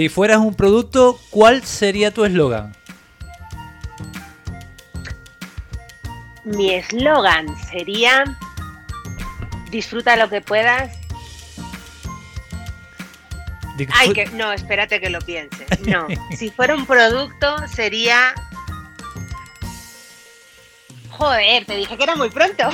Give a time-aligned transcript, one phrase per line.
[0.00, 2.74] Si fueras un producto, ¿cuál sería tu eslogan?
[6.42, 8.24] Mi eslogan sería
[9.70, 10.96] disfruta lo que puedas.
[13.92, 15.66] Ay, que no, espérate que lo piense.
[15.86, 18.32] No, si fuera un producto sería
[21.10, 22.70] Joder, te dije que era muy pronto.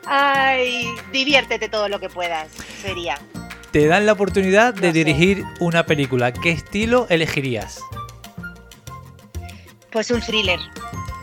[0.07, 2.49] Ay, diviértete todo lo que puedas,
[2.81, 3.19] sería.
[3.73, 6.33] Te dan la oportunidad de dirigir una película.
[6.33, 7.81] ¿Qué estilo elegirías?
[9.91, 10.61] Pues un thriller.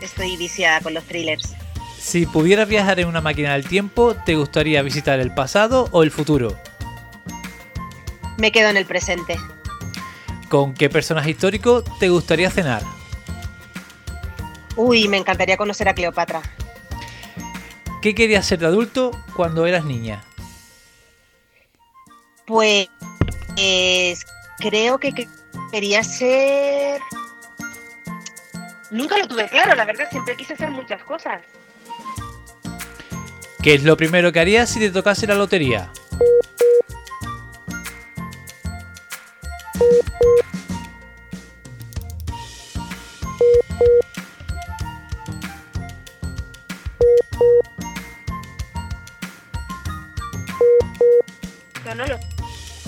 [0.02, 1.54] Estoy viciada con los thrillers.
[1.98, 6.10] Si pudieras viajar en una máquina del tiempo, ¿te gustaría visitar el pasado o el
[6.10, 6.54] futuro?
[8.36, 9.36] Me quedo en el presente.
[10.50, 12.82] ¿Con qué personaje histórico te gustaría cenar?
[14.76, 16.42] Uy, me encantaría conocer a Cleopatra.
[18.04, 20.22] ¿Qué querías ser de adulto cuando eras niña?
[22.44, 22.86] Pues
[24.58, 25.26] creo que
[25.72, 27.00] quería ser...
[28.90, 31.40] Nunca lo tuve claro, la verdad, siempre quise hacer muchas cosas.
[33.62, 35.90] ¿Qué es lo primero que harías si te tocase la lotería?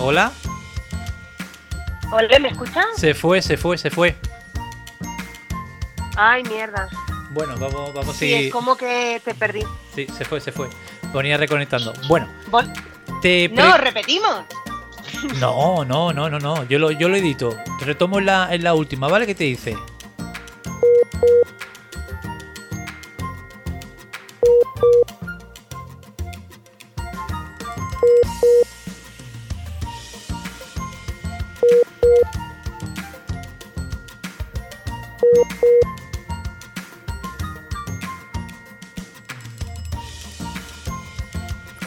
[0.08, 0.30] Hola.
[2.12, 2.84] Hola, ¿me escuchan?
[2.96, 4.14] Se fue, se fue, se fue.
[6.16, 6.88] Ay, mierda.
[7.30, 9.64] Bueno, vamos, vamos Sí, es como que te perdí.
[9.96, 10.68] Sí, se fue, se fue.
[11.12, 11.92] Ponía reconectando.
[12.06, 12.72] Bueno, Vol-
[13.20, 14.44] te No, repetimos.
[15.40, 16.62] No, no, no, no, no.
[16.68, 17.56] Yo lo, yo lo edito.
[17.80, 19.26] Retomo en la, en la última, ¿vale?
[19.26, 19.76] ¿Qué te dice?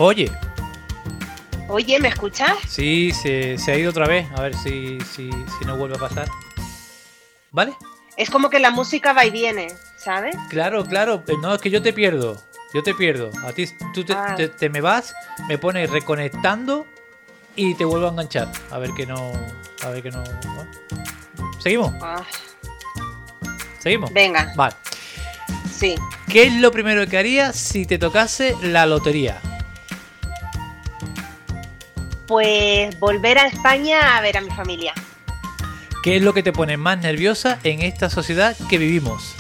[0.09, 0.31] Oye,
[1.68, 2.53] Oye, ¿me escuchas?
[2.68, 4.25] sí, se, se ha ido otra vez.
[4.36, 6.28] A ver si, si, si no vuelve a pasar.
[7.52, 7.74] ¿Vale?
[8.18, 9.68] Es como que la música va y viene,
[10.03, 10.36] ¿sabes?
[10.50, 11.24] Claro, claro.
[11.28, 12.42] eh, No, es que yo te pierdo.
[12.74, 13.30] Yo te pierdo.
[13.46, 14.34] A ti, tú te, Ah.
[14.36, 15.14] te- te me vas,
[15.47, 16.88] me pones reconectando
[17.56, 18.52] y te vuelvo a enganchar.
[18.72, 19.31] A ver que no.
[19.86, 20.24] A ver que no.
[20.24, 20.72] bueno.
[21.59, 21.94] ¿Seguimos?
[22.02, 22.24] Ah,
[23.78, 24.12] ¿Seguimos?
[24.12, 24.76] venga, Vale.
[25.72, 25.94] sí.
[26.28, 29.40] ¿Qué es lo primero que harías si te tocase la lotería?
[32.29, 34.94] Pues volver a España a ver a mi familia.
[36.03, 39.35] ¿Qué es lo que te pone más nerviosa en esta sociedad que vivimos?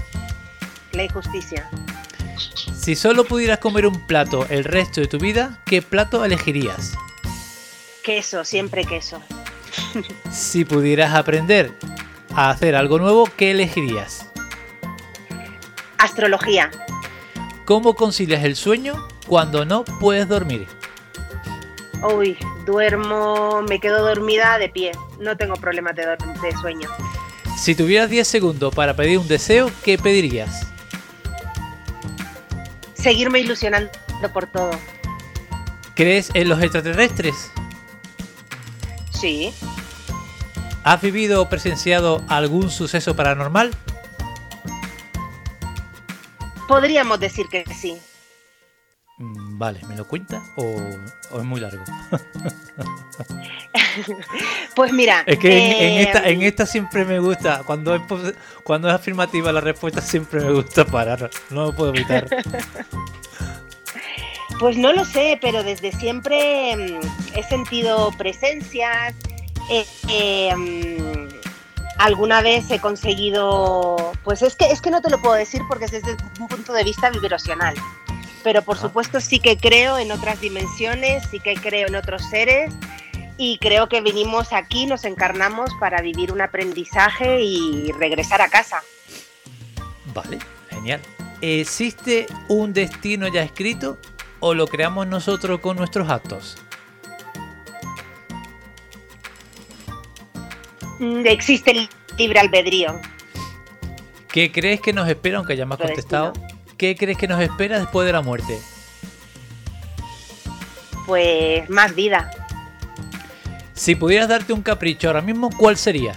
[0.93, 1.69] La injusticia.
[2.75, 6.95] Si solo pudieras comer un plato el resto de tu vida, ¿qué plato elegirías?
[8.03, 9.21] Queso, siempre queso.
[10.31, 11.71] Si pudieras aprender
[12.33, 14.25] a hacer algo nuevo, ¿qué elegirías?
[15.99, 16.71] Astrología.
[17.65, 20.78] ¿Cómo concilias el sueño cuando no puedes dormir?
[22.03, 24.91] Uy, duermo, me quedo dormida de pie.
[25.19, 26.89] No tengo problemas de, de sueño.
[27.57, 30.67] Si tuvieras 10 segundos para pedir un deseo, ¿qué pedirías?
[32.93, 33.91] Seguirme ilusionando
[34.33, 34.71] por todo.
[35.95, 37.51] ¿Crees en los extraterrestres?
[39.11, 39.53] Sí,
[40.85, 43.71] ¿Has vivido o presenciado algún suceso paranormal?
[46.69, 47.99] podríamos decir que sí.
[49.59, 50.77] Vale, ¿me lo cuenta o,
[51.31, 51.83] o es muy largo?
[54.75, 58.01] Pues mira, Es que en, en eh, esta, en esta siempre me gusta, cuando es,
[58.63, 62.25] cuando es afirmativa la respuesta siempre me gusta parar, no lo puedo evitar.
[64.59, 69.15] Pues no lo sé, pero desde siempre mm, he sentido presencias.
[69.69, 71.27] eh, eh, mm,
[71.97, 75.85] alguna vez he conseguido, pues es que es que no te lo puedo decir porque
[75.85, 77.75] es desde un punto de vista vibracional.
[78.43, 82.73] Pero por supuesto sí que creo en otras dimensiones, sí que creo en otros seres
[83.37, 88.83] y creo que vinimos aquí, nos encarnamos para vivir un aprendizaje y regresar a casa.
[90.13, 90.39] Vale,
[90.69, 91.01] genial.
[91.41, 93.97] ¿Existe un destino ya escrito
[94.41, 96.57] o lo creamos nosotros con nuestros actos?
[100.99, 102.99] Mm, Existe el libre albedrío.
[104.27, 106.33] ¿Qué crees que nos espera, aunque ya me has contestado?
[106.79, 108.57] ¿Qué crees que nos espera después de la muerte?
[111.05, 112.31] Pues más vida.
[113.73, 116.15] Si pudieras darte un capricho ahora mismo, ¿cuál sería?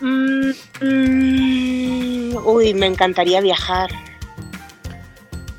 [0.00, 0.50] Mm,
[0.80, 3.90] mm, uy, me encantaría viajar.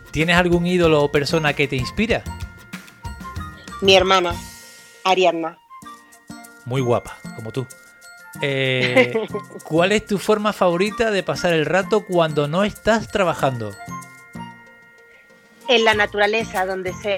[0.10, 2.24] ¿Tienes algún ídolo o persona que te inspira?
[3.82, 4.34] Mi hermana,
[5.04, 5.60] Ariadna.
[6.66, 7.68] Muy guapa, como tú.
[8.42, 9.14] Eh,
[9.64, 13.76] ¿Cuál es tu forma favorita de pasar el rato cuando no estás trabajando?
[15.68, 17.18] En la naturaleza, donde sea,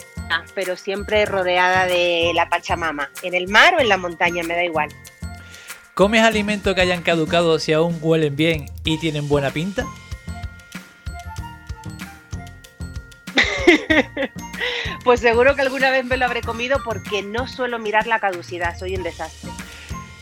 [0.53, 3.09] pero siempre rodeada de la Pachamama.
[3.23, 4.89] En el mar o en la montaña, me da igual.
[5.93, 9.85] ¿Comes alimentos que hayan caducado si aún huelen bien y tienen buena pinta?
[15.03, 18.77] Pues seguro que alguna vez me lo habré comido porque no suelo mirar la caducidad,
[18.77, 19.49] soy un desastre.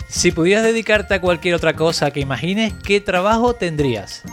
[0.10, 4.24] Si pudieras dedicarte a cualquier otra cosa que imagines, ¿qué trabajo tendrías?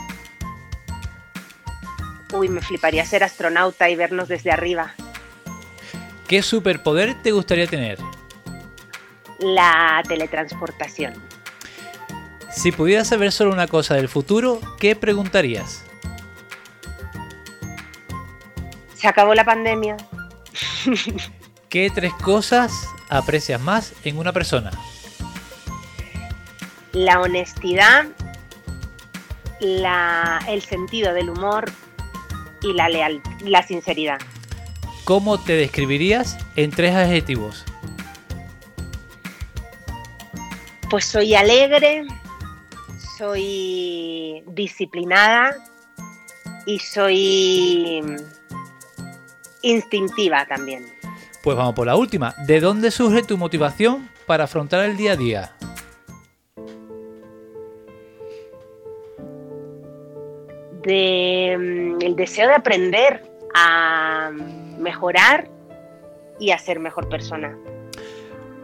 [2.32, 4.94] Uy, me fliparía ser astronauta y vernos desde arriba.
[6.26, 7.98] ¿Qué superpoder te gustaría tener?
[9.38, 11.14] La teletransportación.
[12.50, 15.84] Si pudieras saber solo una cosa del futuro, ¿qué preguntarías?
[18.94, 19.98] Se acabó la pandemia.
[21.68, 22.72] ¿Qué tres cosas
[23.10, 24.70] aprecias más en una persona?
[26.96, 28.06] La honestidad,
[29.60, 31.70] la, el sentido del humor
[32.62, 34.18] y la, leal, la sinceridad.
[35.04, 37.66] ¿Cómo te describirías en tres adjetivos?
[40.88, 42.06] Pues soy alegre,
[43.18, 45.54] soy disciplinada
[46.64, 48.02] y soy
[49.60, 50.86] instintiva también.
[51.42, 52.34] Pues vamos por la última.
[52.46, 55.55] ¿De dónde surge tu motivación para afrontar el día a día?
[60.86, 63.20] De mm, el deseo de aprender
[63.56, 64.30] a
[64.78, 65.48] mejorar
[66.38, 67.58] y a ser mejor persona.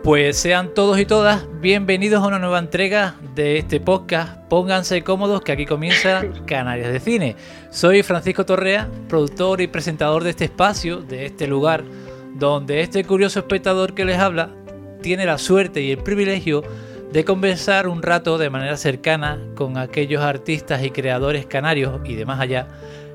[0.04, 4.38] Pues sean todos y todas bienvenidos a una nueva entrega de este podcast.
[4.48, 7.36] Pónganse cómodos que aquí comienza Canarias de Cine.
[7.70, 11.82] Soy Francisco Torrea, productor y presentador de este espacio, de este lugar,
[12.34, 14.54] donde este curioso espectador que les habla
[15.02, 16.91] tiene la suerte y el privilegio de
[17.24, 22.40] conversar un rato de manera cercana con aquellos artistas y creadores canarios y de más
[22.40, 22.68] allá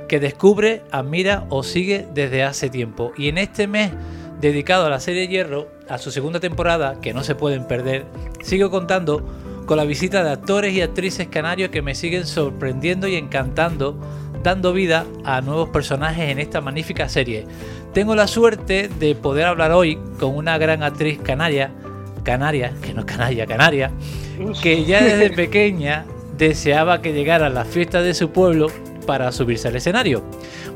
[0.07, 3.11] que descubre, admira o sigue desde hace tiempo.
[3.17, 3.91] Y en este mes
[4.39, 8.05] dedicado a la serie Hierro, a su segunda temporada, que no se pueden perder,
[8.41, 9.25] sigo contando
[9.65, 13.99] con la visita de actores y actrices canarios que me siguen sorprendiendo y encantando,
[14.43, 17.45] dando vida a nuevos personajes en esta magnífica serie.
[17.93, 21.73] Tengo la suerte de poder hablar hoy con una gran actriz canaria,
[22.27, 23.89] canaria, que no canaria, canaria,
[24.61, 26.03] que ya desde pequeña
[26.37, 28.67] deseaba que llegaran las fiestas de su pueblo
[29.05, 30.25] para subirse al escenario.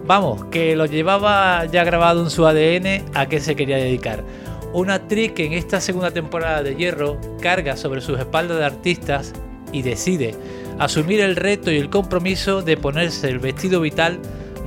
[0.05, 4.23] Vamos, que lo llevaba ya grabado en su ADN a qué se quería dedicar.
[4.71, 9.33] Una actriz que en esta segunda temporada de Hierro carga sobre sus espaldas de artistas
[9.73, 10.33] y decide
[10.79, 14.19] asumir el reto y el compromiso de ponerse el vestido vital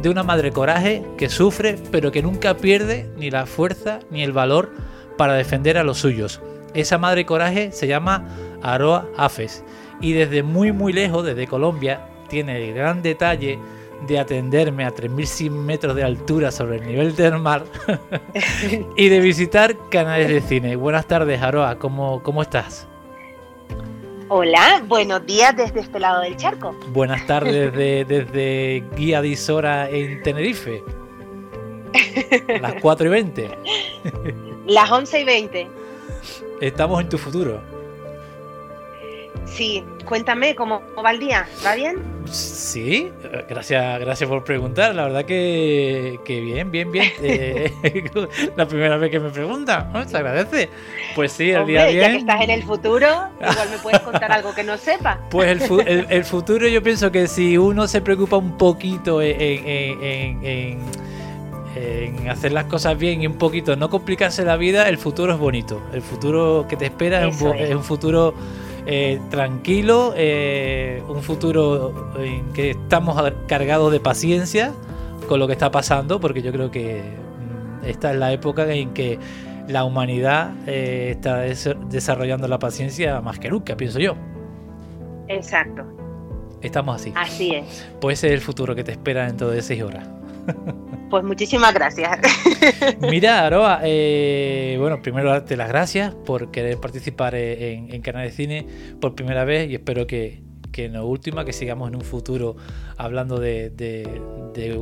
[0.03, 4.33] de una madre coraje que sufre pero que nunca pierde ni la fuerza ni el
[4.33, 4.71] valor
[5.17, 6.43] para defender a los suyos.
[6.75, 8.29] Esa madre coraje se llama
[8.63, 9.65] Aroa Hafes
[10.01, 13.59] y desde muy muy lejos, desde Colombia, tiene el gran detalle
[14.07, 17.65] de atenderme a 3.100 metros de altura sobre el nivel del mar
[18.97, 20.77] y de visitar canales de cine.
[20.77, 22.89] Buenas tardes, Aroa, ¿cómo, cómo estás?
[24.29, 26.75] Hola, buenos días desde este lado del charco.
[26.89, 30.83] Buenas tardes desde, desde Guía de Isora en Tenerife.
[32.61, 33.59] Las 4 y 20.
[34.67, 35.84] Las 11 y 20.
[36.65, 37.61] Estamos en tu futuro.
[39.45, 41.99] Sí, cuéntame cómo va el día, ¿va bien?
[42.25, 43.13] Sí,
[43.51, 44.95] gracias, gracias por preguntar.
[44.95, 47.13] La verdad que, bien, bien, bien.
[47.23, 47.71] Eh,
[48.57, 50.09] la primera vez que me pregunta, ¿no?
[50.09, 50.71] se agradece.
[51.15, 52.01] Pues sí, el día bien.
[52.01, 55.21] Ya que estás en el futuro, igual me puedes contar algo que no sepa.
[55.31, 60.79] Pues el, futuro, yo pienso que si uno se preocupa un poquito en,
[62.31, 65.81] hacer las cosas bien y un poquito no complicarse la vida, el futuro es bonito.
[65.93, 68.35] El futuro que te espera es un futuro
[68.87, 74.73] eh, tranquilo, eh, un futuro en que estamos cargados de paciencia
[75.27, 78.93] con lo que está pasando, porque yo creo que mm, esta es la época en
[78.93, 79.19] que
[79.69, 81.39] la humanidad eh, está
[81.89, 84.17] desarrollando la paciencia más que nunca, pienso yo.
[85.29, 85.83] Exacto.
[86.61, 87.13] Estamos así.
[87.17, 87.89] Así es.
[88.01, 90.07] Pues ese es el futuro que te espera dentro de seis horas.
[91.11, 92.19] Pues muchísimas gracias.
[93.01, 98.67] Mira, Aroa, eh, bueno, primero darte las gracias por querer participar en, Canal de Cine
[99.01, 100.43] por primera vez y espero que,
[100.73, 102.57] que en la última, que sigamos en un futuro
[102.97, 103.71] hablando de,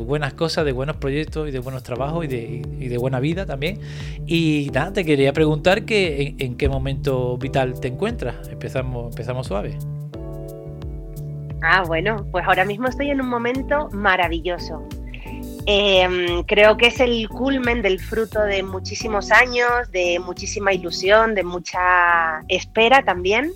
[0.07, 3.81] buenas cosas, de buenos proyectos y de buenos trabajos y de, buena vida también.
[4.27, 8.49] Y nada, te quería preguntar que en, qué momento vital te encuentras.
[8.49, 9.77] Empezamos, empezamos suave.
[11.63, 14.83] Ah, bueno, pues ahora mismo estoy en un momento maravilloso.
[15.65, 21.45] Em, creo que es el culmen del fruto de muchísimos años, de muchísima ilusión, de
[21.45, 23.53] mucha espera también.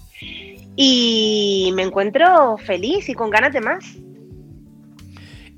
[0.77, 3.85] Y me encuentro feliz y con ganas de más.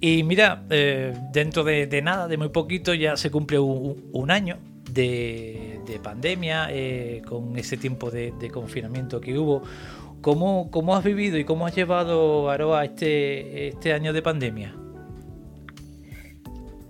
[0.00, 4.58] Y mira, eh, dentro de, nada, de muy poquito, ya se cumple un, año
[4.90, 9.62] de, pandemia, eh, con ese tiempo de, confinamiento que hubo.
[10.20, 14.74] ¿Cómo, ¿Cómo, has vivido y cómo has llevado, Aroa, este, este año de pandemia?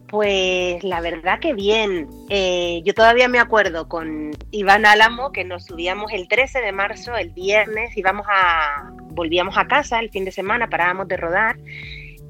[0.08, 2.08] Pues la verdad que bien.
[2.30, 7.14] Eh, yo todavía me acuerdo con Iván Álamo que nos subíamos el 13 de marzo,
[7.16, 11.56] el viernes, íbamos a, volvíamos a casa el fin de semana, parábamos de rodar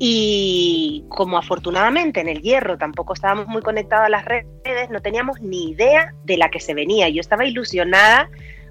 [0.00, 5.40] y como afortunadamente en el hierro tampoco estábamos muy conectados a las redes, no teníamos
[5.40, 7.08] ni idea de la que se venía.
[7.08, 8.28] Yo estaba ilusionada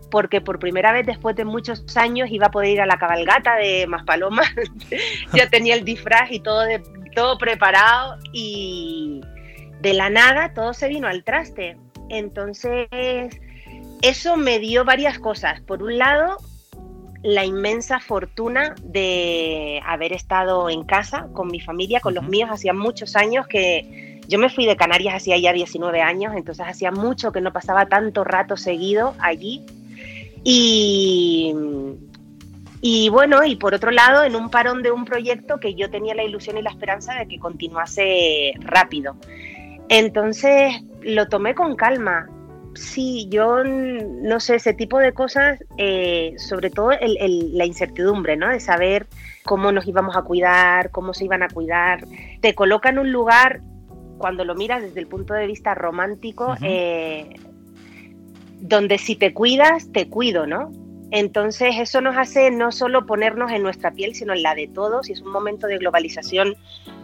[0.10, 3.56] porque por primera vez después de muchos años iba a poder ir a la cabalgata
[3.56, 4.48] de Maspalomas.
[5.34, 6.82] ya tenía el disfraz y todo de,
[7.18, 9.22] todo preparado y
[9.82, 11.76] de la nada todo se vino al traste.
[12.10, 12.88] Entonces,
[14.04, 15.60] eso me dio varias cosas.
[15.62, 16.38] Por un lado,
[17.24, 22.74] la inmensa fortuna de haber estado en casa con mi familia, con los míos, hacía
[22.74, 27.32] muchos años que yo me fui de Canarias hacía ya 19 años, entonces hacía mucho
[27.32, 29.66] que no pasaba tanto rato seguido allí.
[30.44, 31.52] Y,
[32.82, 36.14] y bueno, y por otro lado, en un parón de un proyecto que yo tenía
[36.14, 39.16] la ilusión y la esperanza de que continuase rápido.
[39.90, 42.30] Entonces lo tomé con calma.
[42.76, 48.50] Sí, yo no sé, ese tipo de cosas, eh, sobre todo la incertidumbre, ¿no?
[48.50, 49.08] De saber
[49.44, 52.06] cómo nos íbamos a cuidar, cómo se iban a cuidar.
[52.42, 53.62] Te coloca en un lugar,
[54.20, 57.36] cuando lo miras desde el punto de vista romántico, eh,
[58.60, 60.72] donde si te cuidas, te cuido, ¿no?
[61.12, 65.10] Entonces eso nos hace no solo ponernos en nuestra piel, sino en la de todos
[65.10, 66.56] y es un momento de globalización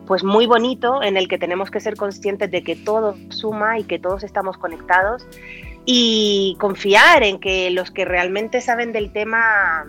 [0.06, 3.86] pues muy bonito en el que tenemos que ser conscientes de que todo suma y
[3.86, 5.26] que todos estamos conectados
[5.86, 9.86] y confiar en que los que realmente saben del tema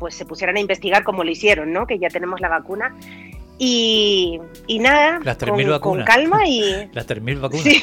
[0.00, 1.86] pues se pusieran a investigar como lo hicieron, ¿no?
[1.86, 2.94] Que ya tenemos la vacuna.
[3.58, 4.38] Y,
[4.68, 5.20] nada,
[5.80, 6.60] con, calma y...
[6.92, 7.64] Las 3.000 vacunas.
[7.64, 7.82] Sí,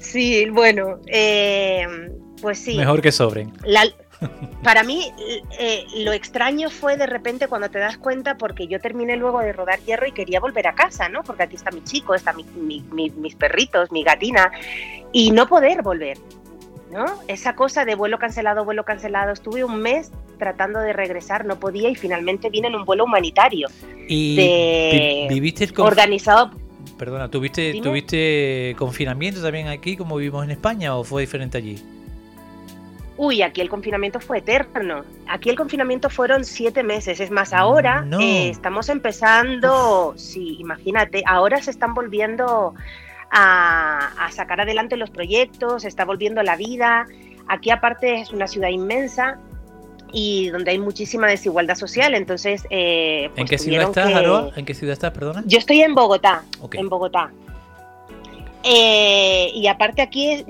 [0.00, 1.86] sí bueno, eh,
[2.44, 2.76] pues sí.
[2.76, 3.54] Mejor que sobren.
[4.62, 5.10] para mí,
[5.58, 9.54] eh, lo extraño fue de repente cuando te das cuenta, porque yo terminé luego de
[9.54, 11.22] rodar hierro y quería volver a casa, ¿no?
[11.22, 14.52] Porque aquí está mi chico, está mis perritos, mi gatina,
[15.10, 16.18] y no poder volver,
[16.90, 17.06] ¿no?
[17.28, 19.32] Esa cosa de vuelo cancelado, vuelo cancelado.
[19.32, 23.68] Estuve un mes tratando de regresar, no podía y finalmente vine en un vuelo humanitario.
[24.06, 26.50] ¿Y viviste el organizado
[26.98, 31.82] Perdona, ¿tuviste, ¿tuviste confinamiento también aquí como vivimos en España o fue diferente allí?
[33.16, 35.04] Uy, aquí el confinamiento fue eterno.
[35.28, 37.20] Aquí el confinamiento fueron siete meses.
[37.20, 42.74] Es más, ahora eh, estamos empezando, sí, imagínate, ahora se están volviendo
[43.30, 47.06] a, sacar adelante los proyectos, se está volviendo la vida.
[47.46, 49.38] Aquí aparte es una ciudad inmensa
[50.12, 52.14] y donde hay muchísima desigualdad social.
[52.14, 55.42] Entonces, eh, ¿en pues qué ciudad estás, ¿En qué ciudad estás, perdona?
[55.46, 57.30] Yo estoy en Bogotá, en Bogotá.
[58.62, 60.42] Eh, y aparte aquí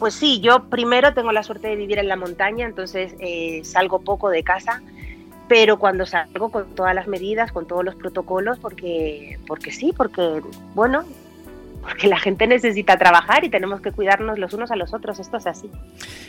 [0.00, 4.00] pues sí, yo primero tengo la suerte de vivir en la montaña, entonces eh, salgo
[4.00, 4.82] poco de casa,
[5.46, 10.40] pero cuando salgo con todas las medidas, con todos los protocolos, porque, porque sí, porque,
[10.74, 11.04] bueno,
[11.82, 15.36] porque la gente necesita trabajar y tenemos que cuidarnos los unos a los otros, esto
[15.36, 15.70] es así.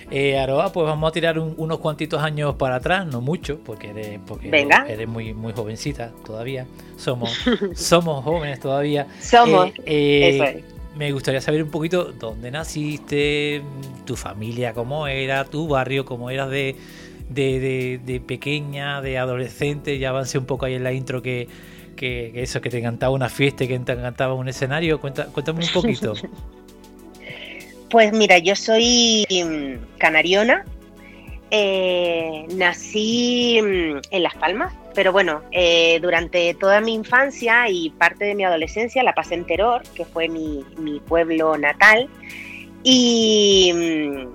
[0.10, 4.20] Eh, Aroa, pues vamos a tirar unos cuantitos años para atrás, no mucho, porque eres,
[4.28, 4.86] porque Venga.
[4.86, 6.66] eres muy, muy jovencita todavía,
[6.98, 7.38] somos,
[7.76, 9.08] somos jóvenes todavía.
[9.22, 10.71] Somos, Eh, eh, eso es.
[10.96, 13.62] Me gustaría saber un poquito dónde naciste,
[14.06, 16.76] tu familia cómo era, tu barrio cómo eras de,
[17.30, 19.98] de, de- de pequeña, de adolescente.
[20.00, 21.48] Ya avancé un poco ahí en la intro que,
[21.96, 25.00] que, que eso, que te encantaba una fiesta, y que te encantaba un escenario.
[25.00, 26.14] Cuenta, cuéntame un poquito.
[27.90, 30.64] Pues mira, yo soy mm, canariona,
[31.52, 38.26] eh, nací mm, en Las Palmas, pero bueno, eh, durante toda mi infancia y parte
[38.26, 42.10] de mi adolescencia la pasé en Teror, que fue mi, mi pueblo natal.
[42.84, 44.28] Y, mm,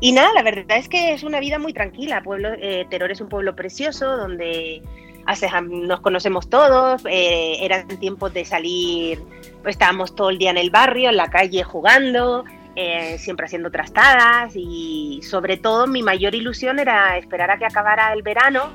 [0.00, 2.22] y nada, la verdad es que es una vida muy tranquila.
[2.22, 4.82] Pueblo, eh, Teror es un pueblo precioso donde
[5.26, 9.20] haces am- nos conocemos todos, eh, eran tiempos de salir,
[9.62, 12.44] pues, estábamos todo el día en el barrio, en la calle jugando,
[12.74, 18.12] eh, siempre haciendo trastadas y sobre todo mi mayor ilusión era esperar a que acabara
[18.14, 18.70] el verano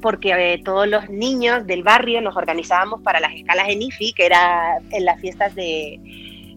[0.00, 4.26] porque eh, todos los niños del barrio nos organizábamos para las escalas en IFI, que
[4.26, 6.00] era en las fiestas de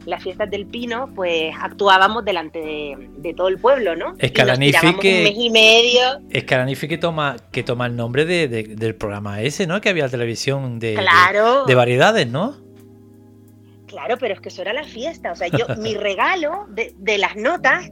[0.08, 4.16] las fiestas del Pino, pues actuábamos delante de, de todo el pueblo, ¿no?
[4.18, 6.02] Escala Y nos Nifi tirábamos que- un mes y medio.
[6.32, 9.80] Escaranifi que toma, que toma el nombre de- de- del programa ese, ¿no?
[9.80, 11.66] Que había televisión de, de- Claro.
[11.66, 12.56] de variedades, ¿no?
[13.88, 15.34] Claro, pero es que eso era la fiesta.
[15.34, 17.88] O sea, yo, mi regalo de, de las notas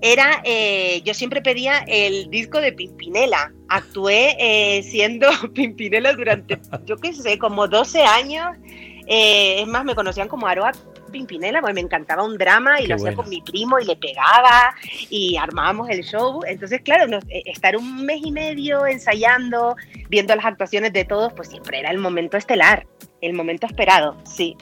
[0.00, 3.52] era, eh, yo siempre pedía el disco de Pimpinela.
[3.68, 8.56] Actué eh, siendo Pimpinela durante, yo qué sé, como 12 años.
[9.06, 10.72] Eh, es más, me conocían como Aroa
[11.10, 13.22] Pimpinela, porque me encantaba un drama y Qué lo hacía bueno.
[13.22, 14.74] con mi primo y le pegaba
[15.08, 16.40] y armábamos el show.
[16.46, 19.74] Entonces, claro, nos- eh, estar un mes y medio ensayando,
[20.10, 22.86] viendo las actuaciones de todos, pues siempre era el momento estelar,
[23.22, 24.54] el momento esperado, sí.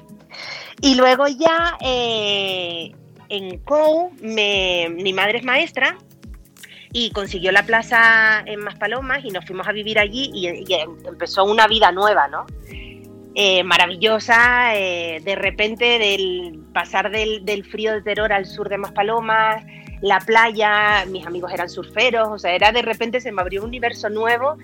[0.80, 1.76] Y luego ya
[3.28, 5.96] en COU, me- mi madre es maestra
[6.92, 10.74] y consiguió la plaza en Maspalomas y nos fuimos a vivir allí y, y
[11.06, 12.46] empezó una vida nueva, ¿no?
[13.34, 18.78] Eh, maravillosa, eh, de repente del pasar del, del frío de Terror al sur de
[18.78, 19.62] Maspalomas,
[20.00, 23.68] la playa, mis amigos eran surferos, o sea, era de repente se me abrió un
[23.68, 24.56] universo nuevo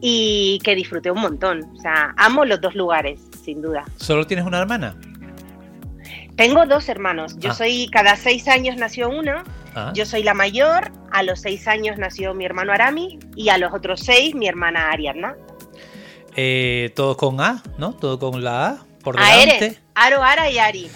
[0.00, 1.64] y que disfruté un montón.
[1.76, 3.84] O sea, amo los dos lugares, sin duda.
[3.96, 4.94] ¿Solo tienes una hermana?
[6.40, 7.36] Tengo dos hermanos.
[7.38, 7.54] Yo Ah.
[7.54, 9.42] soy, cada seis años nació uno.
[9.74, 10.90] Ah, Yo soy la mayor.
[11.12, 13.18] A los seis años nació mi hermano Arami.
[13.36, 15.36] Y a los otros seis, mi hermana Ariadna.
[16.36, 17.92] eh, todo con A, ¿no?
[17.94, 19.80] Todo con la A por Aere, delante.
[19.94, 20.88] Aro, Ara y Ari.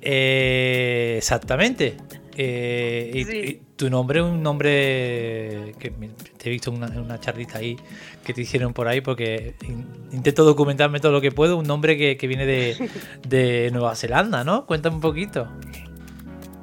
[0.00, 1.96] Eh, exactamente.
[2.36, 3.36] Eh, y, Sí.
[3.36, 5.90] y tu nombre es un nombre que
[6.38, 7.76] te he visto en una, una charlita ahí
[8.24, 11.56] que te hicieron por ahí porque in- intento documentarme todo lo que puedo.
[11.56, 12.88] Un nombre que, que viene de,
[13.26, 14.66] de Nueva Zelanda, ¿no?
[14.66, 15.48] Cuéntame un poquito.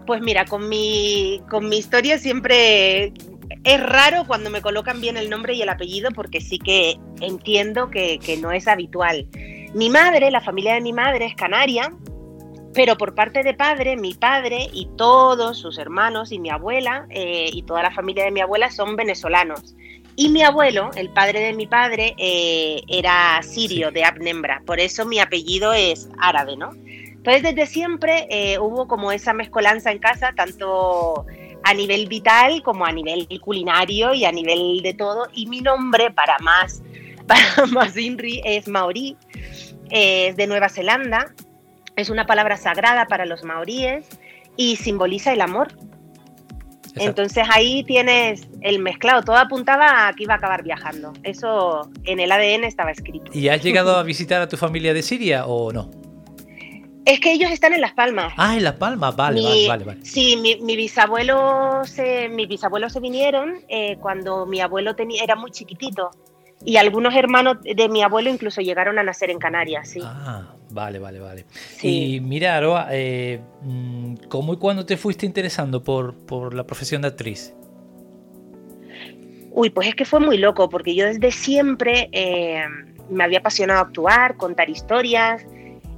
[0.08, 3.12] Pues mira, con mi, con mi historia siempre
[3.66, 7.90] es raro cuando me colocan bien el nombre y el apellido porque sí que entiendo
[7.92, 9.28] que, que no es habitual.
[9.74, 11.92] Mi madre, la familia de mi madre es canaria,
[12.74, 17.50] pero por parte de padre, mi padre y todos sus hermanos y mi abuela eh,
[17.52, 19.76] y toda la familia de mi abuela son venezolanos.
[20.16, 23.94] Y mi abuelo, el padre de mi padre, eh, era sirio, Sí.
[23.94, 24.62] de Abnembra.
[24.66, 26.72] Por eso mi apellido es árabe, ¿no?
[26.74, 31.26] Entonces, desde siempre eh, hubo como esa mezcolanza en casa, tanto
[31.64, 35.28] a nivel vital como a nivel culinario y a nivel de todo.
[35.34, 36.82] Y mi nombre, para más,
[37.28, 39.18] para más Inri, es Maorí,
[39.90, 41.34] es de Nueva Zelanda.
[42.00, 44.06] Es una palabra sagrada para los maoríes
[44.58, 45.68] y simboliza el amor.
[46.92, 47.02] Exacto.
[47.04, 49.22] Entonces ahí tienes el mezclado.
[49.22, 51.14] Todo apuntaba a que iba a acabar viajando.
[51.24, 53.32] Eso en el ADN estaba escrito.
[53.34, 55.92] ¿Y has llegado a visitar a tu familia de Siria o no?
[57.06, 58.34] Es que ellos están en Las Palmas.
[58.38, 60.06] Ah, en Las Palmas, vale, Mi- vale, vale, vale.
[60.06, 65.36] Sí, mi, mi bisabuelo se, mis bisabuelos se vinieron eh, cuando mi abuelo tenía, era
[65.36, 66.12] muy chiquitito.
[66.66, 70.02] Y algunos hermanos de mi abuelo incluso llegaron a nacer en Canarias, sí.
[70.04, 71.46] Ah, vale, vale, vale.
[71.52, 72.16] Sí.
[72.16, 77.02] Y mira, Aroa, eh, mm, ¿cómo y cuándo te fuiste interesando por, por la profesión
[77.02, 77.54] de actriz?
[79.52, 82.64] Uy, pues es que fue muy loco, porque yo desde siempre eh,
[83.10, 85.46] me había apasionado actuar, contar historias.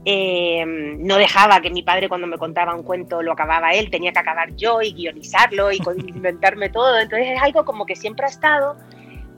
[0.03, 4.11] eh, no dejaba que mi padre cuando me contaba un cuento lo acababa él, tenía
[4.11, 6.97] que acabar yo y guionizarlo y inventarme todo.
[6.99, 8.77] Entonces es algo como que siempre ha estado,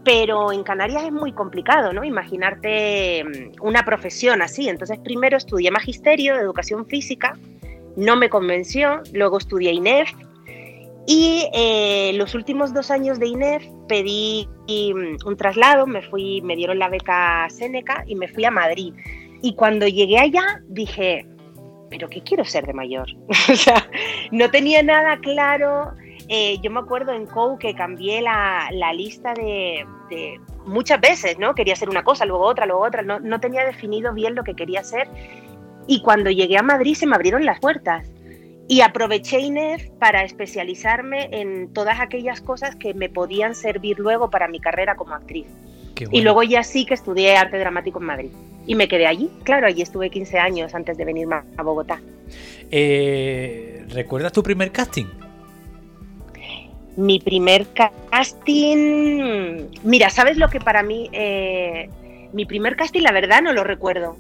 [0.03, 2.03] pero en Canarias es muy complicado, ¿no?
[2.03, 4.69] Imaginarte mm, una profesión así.
[4.69, 7.37] Entonces primero estudié magisterio de educación física,
[7.95, 10.11] no me convenció, luego estudié INEF
[11.05, 16.55] y eh, los últimos dos años de INEF pedí mm, un traslado, me fui, me
[16.55, 18.93] dieron la beca Seneca y me fui a Madrid.
[19.41, 21.25] Y cuando llegué allá dije,
[21.89, 23.07] pero ¿qué quiero ser de mayor?
[23.51, 23.89] o sea,
[24.31, 25.93] no tenía nada claro.
[26.29, 29.85] Eh, yo me acuerdo en COU que cambié la, lista de,
[30.65, 31.53] muchas veces, ¿no?
[31.53, 34.55] Quería hacer una cosa, luego otra, luego otra, no, no tenía definido bien lo que
[34.55, 35.07] quería hacer.
[35.87, 38.09] Y cuando llegué a Madrid se me abrieron las puertas.
[38.67, 44.47] Y aproveché Inés para especializarme en todas aquellas cosas que me podían servir luego para
[44.47, 45.47] mi carrera como actriz.
[46.11, 48.31] Y luego ya sí que estudié arte dramático en Madrid.
[48.65, 51.99] Y me quedé allí, claro, allí estuve 15 años antes de venir a Bogotá.
[52.71, 55.05] Eh, ¿Recuerdas tu primer casting?
[56.95, 57.65] Mi primer
[58.11, 59.69] casting...
[59.83, 61.09] Mira, ¿sabes lo que para mí...
[61.11, 61.89] Eh,
[62.33, 64.17] mi primer casting, la verdad, no lo recuerdo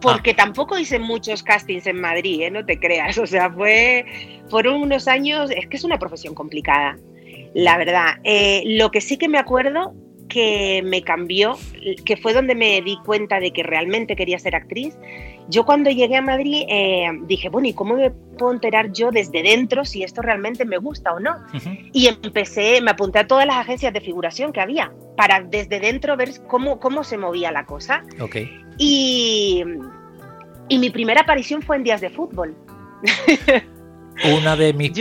[0.00, 0.36] porque ah.
[0.36, 2.50] tampoco hice muchos castings en Madrid, ¿eh?
[2.50, 3.18] no te creas.
[3.18, 4.04] O sea, fue,
[4.48, 6.98] fueron unos años, es que es una profesión complicada,
[7.54, 8.16] la verdad.
[8.24, 9.94] Eh, lo que sí que me acuerdo
[10.28, 11.58] que me cambió,
[12.04, 14.96] que fue donde me di cuenta de que realmente quería ser actriz.
[15.48, 19.42] Yo cuando llegué a Madrid eh, dije, bueno, ¿y cómo me puedo enterar yo desde
[19.42, 21.36] dentro si esto realmente me gusta o no?
[21.92, 26.16] Y empecé, me apunté a todas las agencias de figuración que había para desde dentro
[26.16, 28.04] ver cómo, cómo se movía la cosa.
[28.20, 28.50] Okay.
[28.76, 29.64] Y,
[30.68, 32.54] y mi primera aparición fue en Días de Fútbol.
[34.24, 34.92] Una de mis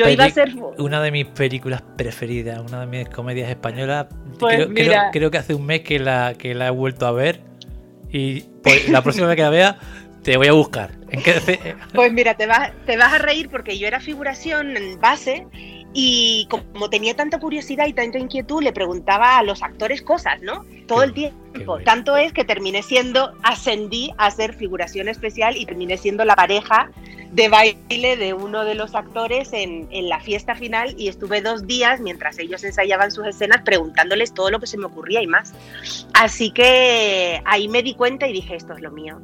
[0.77, 4.07] una de mis películas preferidas, una de mis comedias españolas.
[4.39, 4.67] Pues
[5.11, 7.41] creo, que hace un mes que la, que la he vuelto a ver.
[8.11, 9.79] Y pues, la próxima vez que la vea,
[10.27, 10.91] te voy a buscar.
[11.93, 15.47] Pues mira, te vas, te vas a reír porque yo era figuración en base
[15.93, 20.65] y como tenía tanta curiosidad y tanta inquietud, le preguntaba a los actores cosas, ¿no?
[20.85, 21.79] Todo el tiempo.
[21.85, 26.91] Tanto es que terminé siendo, ascendí a ser figuración especial y terminé siendo la pareja
[27.31, 31.67] de baile de uno de los actores en, en, la fiesta final y estuve dos
[31.67, 35.53] días mientras ellos ensayaban sus escenas preguntándoles todo lo que se me ocurría y más.
[36.13, 39.21] Así que ahí me di cuenta y dije, esto es lo mío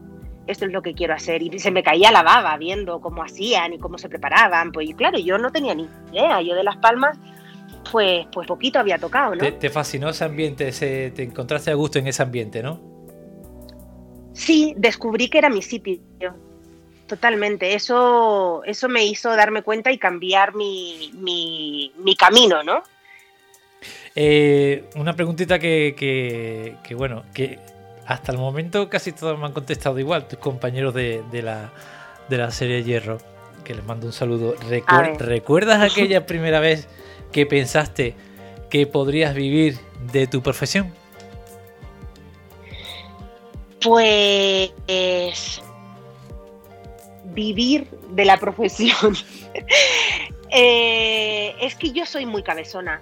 [0.47, 1.41] esto es lo que quiero hacer.
[1.41, 4.71] Y se me caía la baba viendo cómo hacían y cómo se preparaban.
[4.71, 6.41] Pues y claro, yo no tenía ni idea.
[6.41, 7.17] Yo de Las Palmas,
[7.91, 9.53] pues, pues poquito había tocado, ¿no?
[9.53, 12.79] Te, fascinó ese ambiente, te encontraste a gusto en ese ambiente, ¿no?
[14.33, 15.99] Sí, descubrí que era mi sitio.
[17.07, 17.75] Totalmente.
[17.75, 22.83] Eso, eso me hizo darme cuenta y cambiar mi, mi, camino, ¿no?
[24.15, 27.59] Eh, una preguntita que, que, que, bueno, que
[28.05, 31.71] hasta el momento casi todos me han contestado igual, tus compañeros de, la,
[32.29, 33.17] de la serie Hierro,
[33.63, 34.55] que les mando un saludo.
[35.19, 36.87] ¿Recuerdas aquella primera vez
[37.31, 38.15] que pensaste
[38.69, 39.77] que podrías vivir
[40.11, 40.93] de tu profesión?
[43.81, 44.71] Pues
[47.25, 49.15] vivir de la profesión.
[50.55, 53.01] Eh, es que yo soy muy cabezona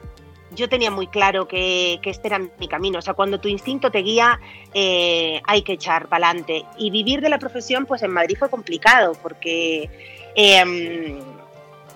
[0.55, 2.99] yo tenía muy claro que, este era mi camino.
[2.99, 4.39] O sea, cuando tu instinto te guía,
[4.73, 6.65] eh, hay que echar para adelante.
[6.77, 9.89] Y vivir de la profesión, pues en Madrid fue complicado porque
[10.35, 11.19] em,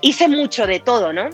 [0.01, 1.29] hice mucho de todo, ¿no?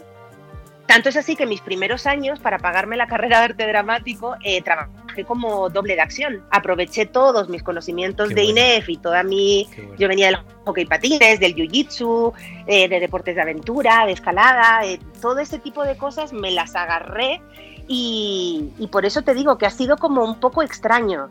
[0.91, 4.62] Tanto es así que mis primeros años, para pagarme la carrera de arte dramático, eh,
[4.62, 6.43] trabajé como doble de acción.
[6.51, 9.69] Aproveché todos mis conocimientos de INEF y toda mi...
[9.97, 12.34] Yo venía del hockey patines, del jiu-jitsu,
[12.67, 16.75] eh, de deportes de aventura, de escalada, eh, todo ese tipo de cosas me las
[16.75, 17.41] agarré
[17.88, 21.30] y, y por eso te digo que ha sido como un poco extraño.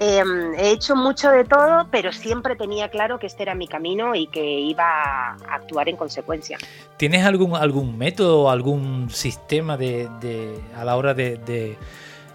[0.00, 4.14] Em, he hecho mucho de todo, pero siempre tenía claro que este era mi camino
[4.14, 6.56] y que iba a actuar en consecuencia.
[6.96, 10.08] ¿Tienes algún, algún método algún sistema de,
[10.76, 11.76] a la hora de,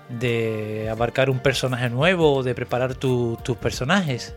[0.09, 4.35] de, abarcar un personaje nuevo o de preparar tus personajes?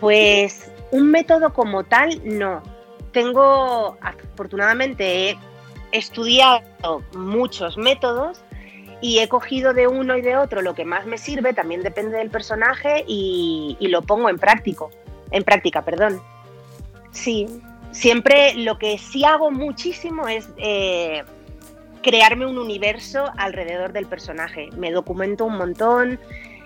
[0.00, 2.62] Pues un método como tal, no.
[3.12, 5.38] Tengo, afortunadamente, he
[5.92, 8.40] estudiado muchos métodos
[9.00, 12.18] y he cogido de uno y de otro lo que más me sirve, también depende
[12.18, 14.90] del personaje y, lo pongo en práctico,
[15.30, 16.20] en práctica, perdón.
[17.12, 17.46] Sí,
[17.92, 21.24] siempre lo que sí hago muchísimo es eh,
[22.02, 24.68] crearme un universo alrededor del personaje.
[24.76, 26.18] Me documento un montón,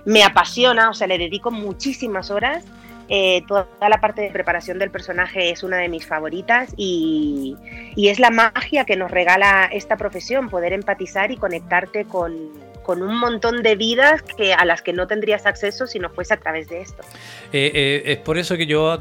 [0.05, 2.65] me apasiona, o sea, le dedico muchísimas horas
[3.09, 7.57] eh, toda la parte de preparación del personaje es una de mis favoritas y,
[7.97, 12.51] es la magia que nos regala esta profesión, poder empatizar y conectarte con,
[12.87, 16.37] un montón de vidas que, a las que no tendrías acceso si no fuese a
[16.37, 17.03] través de esto.
[17.53, 19.01] Eh, eh, es por eso que yo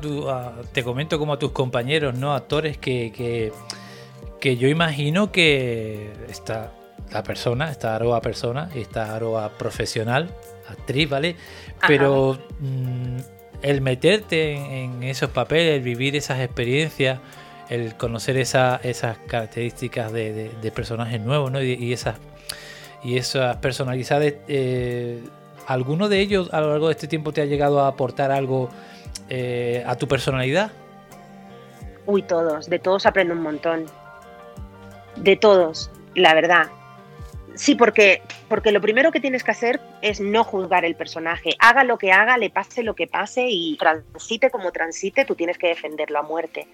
[0.72, 2.34] te comento como a tus compañeros, ¿no?
[2.34, 3.12] Actores que,
[4.40, 6.72] que, yo imagino que esta,
[7.12, 10.30] la persona, esta aroa persona, esta aroa profesional,
[10.70, 11.36] actriz, ¿vale?
[11.88, 13.18] Pero mm,
[13.62, 17.20] el meterte en, esos papeles, el vivir esas experiencias,
[17.70, 18.82] el conocer esas
[19.28, 21.62] características de, personajes nuevos ¿no?
[21.62, 22.16] y, esas
[23.04, 25.24] y esas personalidades, eh,
[25.68, 28.70] ¿alguno de ellos a lo largo de este tiempo te ha llegado a aportar algo
[29.30, 30.72] eh, a tu personalidad?
[32.06, 33.86] Uy, todos, de todos aprendo un montón.
[35.16, 36.68] De todos, la verdad.
[37.56, 41.56] Sí, porque, porque lo primero que tienes que hacer es no juzgar el personaje.
[41.60, 45.58] Haga lo que haga, le pase lo que pase y transite como transite, tú tienes
[45.58, 46.68] que defenderlo a muerte.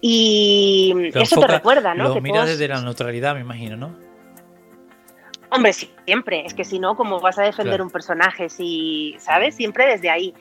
[0.00, 2.14] Y eso te recuerda, ¿no?
[2.14, 4.12] Lo miras desde la neutralidad, me imagino, ¿no?
[5.50, 6.46] Hombre, siempre.
[6.46, 8.48] Es que si no, ¿cómo vas a defender un personaje?
[8.48, 9.54] Si, ¿sabes?
[9.54, 10.34] Siempre desde ahí.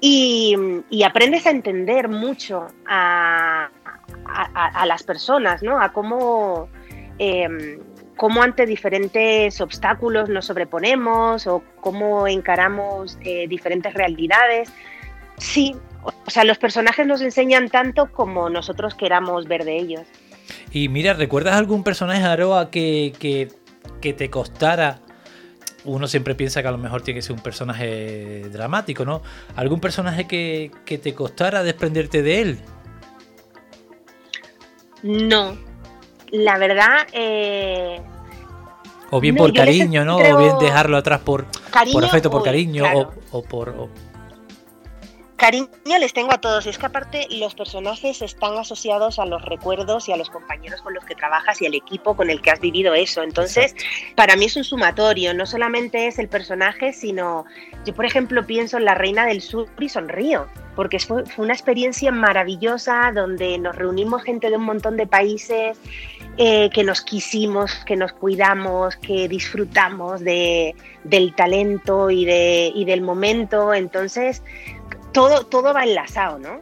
[0.00, 0.56] Y,
[1.04, 3.70] aprendes a entender mucho a,
[4.86, 5.80] las personas, ¿no?
[5.80, 6.68] A cómo.
[7.18, 7.78] Em,
[8.16, 14.72] cómo ante diferentes obstáculos nos sobreponemos o cómo encaramos eh, diferentes realidades.
[15.38, 20.02] Sí, o sea, los personajes nos enseñan tanto como nosotros queramos ver de ellos.
[20.72, 23.48] Y mira, ¿recuerdas algún personaje, Aroa, que, que,
[24.00, 25.00] que te costara
[25.86, 29.22] uno siempre piensa que a lo mejor tiene que ser un personaje dramático, ¿no?
[29.54, 32.58] ¿Algún personaje que, que, te costara desprenderte de él?
[35.02, 35.56] No,
[36.30, 37.06] la verdad...
[37.12, 38.00] Eh,
[39.10, 40.16] o bien por cariño, ¿no?
[40.16, 41.46] O bien dejarlo atrás por,
[41.92, 42.84] por afecto, por cariño,
[43.30, 43.88] o, por...
[45.36, 45.68] Cariño
[46.00, 46.66] les tengo a todos.
[46.66, 50.94] Es que aparte los personajes están asociados a los recuerdos y a los compañeros con
[50.94, 53.22] los que trabajas y al equipo con el que has vivido eso.
[53.22, 53.74] Entonces,
[54.14, 55.34] para mí es un sumatorio.
[55.34, 57.44] No solamente es el personaje, sino
[57.84, 62.10] yo, por ejemplo, pienso en la Reina del Sur y sonrío, porque fue una experiencia
[62.10, 65.78] maravillosa donde nos reunimos gente de un montón de países
[66.38, 72.84] eh, que nos quisimos, que nos cuidamos, que disfrutamos de, del talento y, de, y
[72.84, 73.72] del momento.
[73.72, 74.42] Entonces,
[75.12, 76.60] todo, todo va enlazado, ¿no?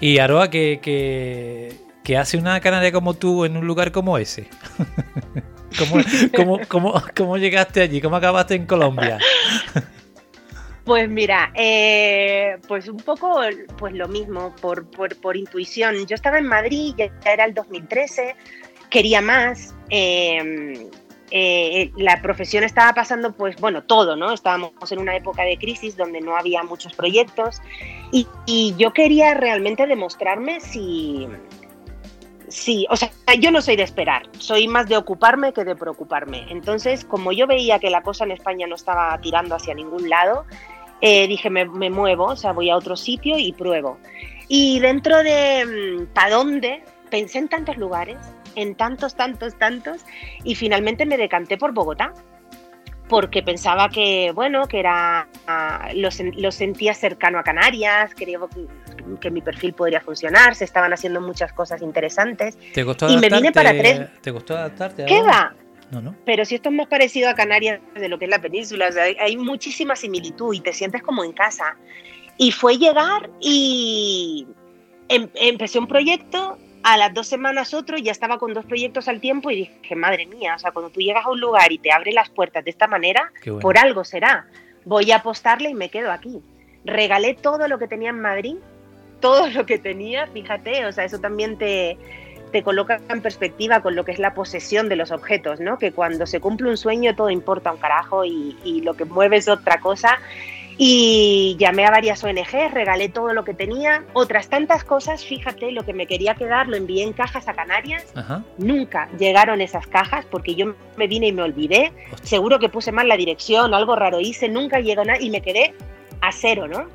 [0.00, 1.72] Y Aroa, que,
[2.18, 4.48] hace una canaria como tú en un lugar como ese.
[7.16, 8.00] ¿Cómo, llegaste allí?
[8.02, 9.18] ¿Cómo acabaste en Colombia?
[10.84, 13.40] Pues mira, eh, pues un poco
[13.78, 16.06] pues lo mismo, por, por, intuición.
[16.06, 18.36] Yo estaba en Madrid, ya era el 2013,
[18.90, 19.74] quería más.
[19.88, 20.90] Eh,
[21.30, 24.32] eh, la profesión estaba pasando, pues bueno, todo, ¿no?
[24.32, 27.60] Estábamos en una época de crisis donde no había muchos proyectos
[28.12, 31.26] y, yo quería realmente demostrarme si,
[32.48, 36.46] Sí, o sea, yo no soy de esperar, soy más de ocuparme que de preocuparme.
[36.50, 40.44] Entonces, como yo veía que la cosa en España no estaba tirando hacia ningún lado,
[41.00, 43.98] eh, dije, me, me, muevo, o sea, voy a otro sitio y pruebo.
[44.48, 46.82] Y dentro de mm, ¿para dónde?
[47.10, 48.16] Pensé en tantos lugares,
[48.54, 50.04] en tantos, tantos, tantos,
[50.42, 52.12] y finalmente me decanté por Bogotá,
[53.08, 58.66] porque pensaba que, bueno, que era, ah, lo, sentía cercano a Canarias, creo que,
[59.20, 62.58] que, mi perfil podría funcionar, se estaban haciendo muchas cosas interesantes.
[62.72, 64.08] ¿Te costó y me vine para tres.
[64.22, 65.04] ¿Te costó adaptarte?
[65.04, 65.54] ¿Qué va?
[65.94, 66.16] No, no.
[66.24, 69.36] Pero si esto es más parecido a Canarias de lo que es la península, hay,
[69.36, 71.76] muchísima similitud y te sientes como en casa.
[72.36, 74.46] Y fue llegar y
[75.08, 79.20] em, empecé un proyecto a las dos semanas otro, ya estaba con dos proyectos al
[79.20, 81.90] tiempo y dije, madre mía, o sea, cuando tú llegas a un lugar y te
[81.90, 84.46] abre las puertas de esta manera, por algo será.
[84.84, 86.42] Voy a apostarle y me quedo aquí.
[86.84, 88.56] Regalé todo lo que tenía en Madrid,
[89.20, 91.96] todo lo que tenía, fíjate, o sea, eso también te,
[92.54, 95.76] te coloca en perspectiva con lo que es la posesión de los objetos, ¿no?
[95.76, 99.38] Que cuando se cumple un sueño todo importa un carajo y, y lo que mueve
[99.38, 100.20] es otra cosa
[100.78, 105.84] y llamé a varias ONGs, regalé todo lo que tenía, otras tantas cosas, fíjate, lo
[105.84, 108.06] que me quería quedar lo envié en cajas a Canarias.
[108.56, 111.92] Nunca llegaron esas cajas porque yo me vine y me olvidé.
[112.22, 115.74] Seguro que puse mal la dirección, algo raro hice, nunca llegó nada y me quedé
[116.20, 116.86] a cero, ¿no?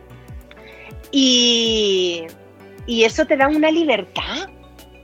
[1.11, 2.27] Y,
[2.85, 4.47] y eso te da una libertad.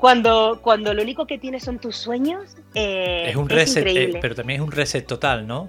[0.05, 4.35] Cuando, cuando lo único que tienes son tus sueños, eh, es un reset, eh, pero
[4.35, 5.67] también es un reset total, ¿no?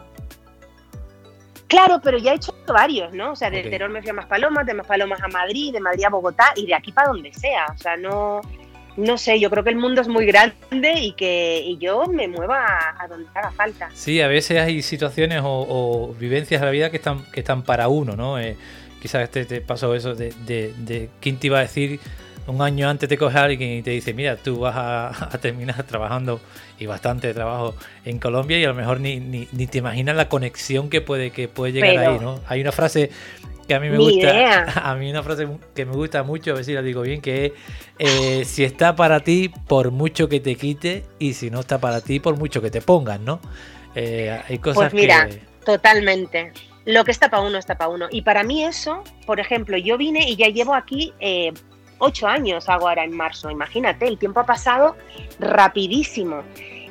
[1.68, 3.32] Claro, pero ya he hecho varios, ¿no?
[3.32, 6.10] O sea, de Teror me fui a Maspalomas, de Maspalomas a Madrid, de Madrid a
[6.10, 7.64] Bogotá y de aquí para donde sea.
[7.74, 8.42] O sea, no,
[8.98, 12.94] no sé, yo creo que el mundo es muy grande y que yo me mueva
[12.98, 13.88] a, donde haga falta.
[13.94, 17.88] Sí, a veces hay situaciones o, vivencias de la vida que están, que están para
[17.88, 18.38] uno, ¿no?
[18.38, 18.58] Eh,
[19.00, 22.00] quizás te, te pasó eso de, de, de quién te iba a decir
[22.46, 24.74] un año antes te coge alguien y te dice, mira, tú vas
[25.22, 26.40] a, terminar trabajando
[26.78, 30.88] y bastante trabajo en Colombia y a lo mejor ni, ni, te imaginas la conexión
[30.90, 32.40] que puede, que puede llegar ahí, ¿no?
[32.46, 33.10] Hay una frase
[33.66, 36.64] que a mí me gusta, a mí una frase que me gusta mucho, a ver
[36.64, 37.52] si la digo bien, que es,
[37.98, 42.00] eh, si está para ti, por mucho que te quite, y si no está para
[42.00, 43.40] ti, por mucho que te pongan, ¿no?
[43.94, 45.28] Eh, hay cosas pues mira,
[45.64, 46.52] totalmente.
[46.84, 48.06] Lo que está para uno está para uno.
[48.10, 51.52] Y para mí eso, por ejemplo, yo vine y ya llevo aquí eh,
[51.98, 54.96] ocho años hago ahora en marzo, imagínate, el tiempo ha pasado
[55.38, 56.42] rapidísimo.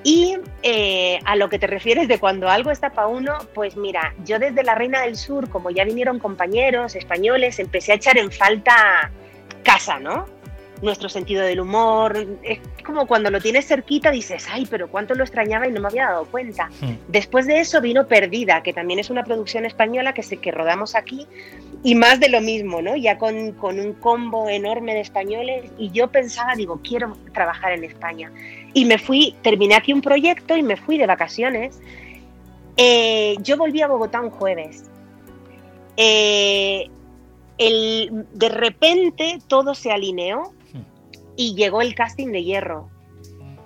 [0.04, 4.14] Y eh, a lo que te refieres de cuando algo está para uno, pues mira,
[4.24, 8.32] yo desde la Reina del Sur, como ya vinieron compañeros españoles, empecé a echar en
[8.32, 9.12] falta
[9.64, 10.28] casa, ¿no?
[10.82, 12.28] Nuestro sentido del humor.
[12.44, 15.88] Es como cuando lo tienes cerquita dices, ay, pero cuánto lo extrañaba y no me
[15.88, 16.70] había dado cuenta.
[16.82, 16.98] Hmm.
[17.08, 20.96] Después de eso vino Perdida, que también es una producción española que, se, que rodamos
[20.96, 21.28] aquí,
[21.84, 22.96] y más de lo mismo, ¿no?
[22.96, 27.84] Ya con, con un combo enorme de españoles, y yo pensaba, digo, quiero trabajar en
[27.84, 28.32] España.
[28.74, 31.80] Y me fui, terminé aquí un proyecto y me fui de vacaciones.
[32.78, 34.84] Eh, yo volví a Bogotá un jueves.
[35.96, 36.90] Eh,
[37.58, 40.52] el, de repente todo se alineó
[41.36, 42.90] y llegó el casting de Hierro.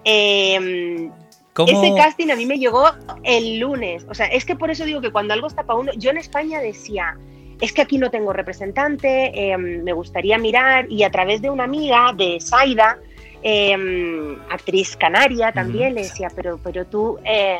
[0.05, 1.09] Eh,
[1.53, 1.69] ¿Cómo?
[1.71, 2.85] ese casting a mí me llegó
[3.23, 4.05] el lunes.
[4.09, 6.17] O sea, es que por eso digo que cuando algo está para uno, yo en
[6.17, 7.17] España decía,
[7.59, 11.65] es que aquí no tengo representante, eh, me gustaría mirar y a través de una
[11.65, 12.97] amiga de Saida,
[13.43, 17.59] eh, actriz canaria también, le decía, pero, pero tú, eh,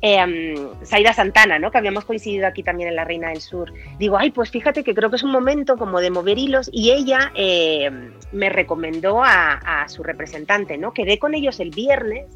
[0.00, 1.70] eh, Saida Santana, ¿no?
[1.70, 3.72] que habíamos coincidido aquí también en La Reina del Sur.
[3.98, 6.90] Digo, ay, pues fíjate que creo que es un momento como de mover hilos y
[6.90, 7.90] ella eh,
[8.32, 10.92] me recomendó a, a su representante, ¿no?
[10.92, 12.26] Quedé con ellos el viernes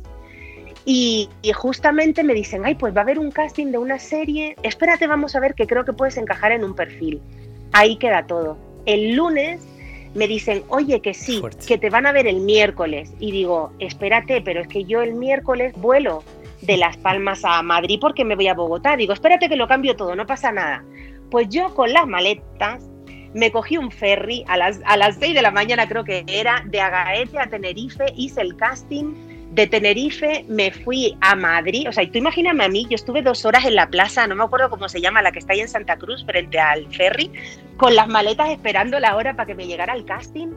[0.85, 4.57] y, y justamente me dicen, ay, pues va a haber un casting de una serie,
[4.63, 7.21] espérate, vamos a ver que creo que puedes encajar en un perfil.
[7.73, 8.59] Ahí queda todo.
[8.85, 9.61] El lunes
[10.15, 11.65] me dicen, oye, que sí, Fuerte.
[11.67, 13.13] que te van a ver el miércoles.
[13.21, 16.25] Y digo, espérate, pero es que yo el miércoles vuelo
[16.63, 18.97] de Las Palmas a Madrid porque me voy a Bogotá.
[18.97, 20.85] Digo, espérate que lo cambio todo, no pasa nada.
[21.31, 22.89] Pues yo con las maletas
[23.35, 26.63] me cogí un ferry a las, a las 6 de la mañana, creo que era,
[26.67, 29.15] de Agaete a Tenerife, hice el casting.
[29.53, 33.45] De Tenerife me fui a Madrid, o sea, tú imagíname a mí, yo estuve dos
[33.45, 35.69] horas en la plaza, no me acuerdo cómo se llama, la que está ahí en
[35.69, 37.31] Santa Cruz, frente al ferry,
[37.77, 40.49] con las maletas esperando la hora para que me llegara el casting.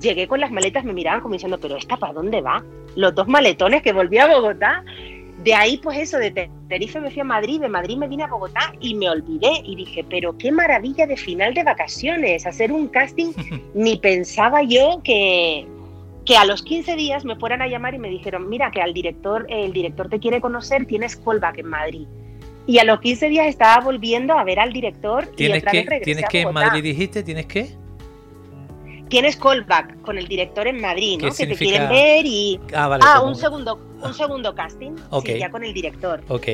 [0.00, 2.64] Llegué con las maletas, me miraban como diciendo, pero ¿esta para dónde va?
[2.96, 4.84] Los dos maletones que volví a Bogotá.
[5.44, 6.30] De ahí, pues eso, de
[6.68, 9.62] Tenerife me fui a Madrid, de Madrid me vine a Bogotá y me olvidé.
[9.64, 13.32] Y dije, pero qué maravilla de final de vacaciones, hacer un casting.
[13.74, 15.66] Ni pensaba yo que,
[16.26, 18.92] que a los 15 días me fueran a llamar y me dijeron, mira, que al
[18.92, 22.06] director, el director te quiere conocer, tienes callback en Madrid.
[22.66, 25.78] Y a los 15 días estaba volviendo a ver al director y ¿Tienes otra que,
[25.78, 26.52] vez regresé ¿tienes a que en.
[26.52, 27.22] Madrid dijiste?
[27.22, 27.70] ¿Tienes que?
[29.10, 31.34] Tienes callback con el director en Madrid, ¿Qué ¿no?
[31.34, 32.58] Que te quieren ver y...
[32.74, 33.04] Ah, vale.
[33.06, 35.26] Ah, un segundo, un segundo casting, Ok.
[35.26, 36.22] sí, ya con el director.
[36.28, 36.46] Ok.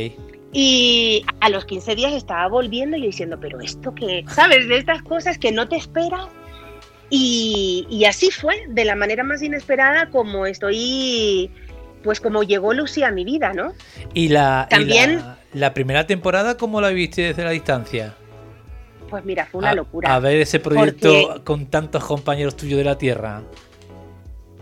[0.53, 4.67] Y a los 15 días estaba volviendo y yo diciendo, pero esto qué, ¿sabes?
[4.69, 6.27] De estas cosas que no te esperas.
[7.11, 11.51] Y, y así fue, de la manera más inesperada como estoy,
[12.03, 13.73] pues como llegó Lucy a mi vida, ¿no?
[14.15, 18.15] ¿Y la, y También- la, la primera temporada cómo la viste desde la distancia?
[19.11, 20.15] Pues mira, fue una a, locura.
[20.15, 23.43] A ver ese proyecto Porque- con tantos compañeros tuyos de la Tierra.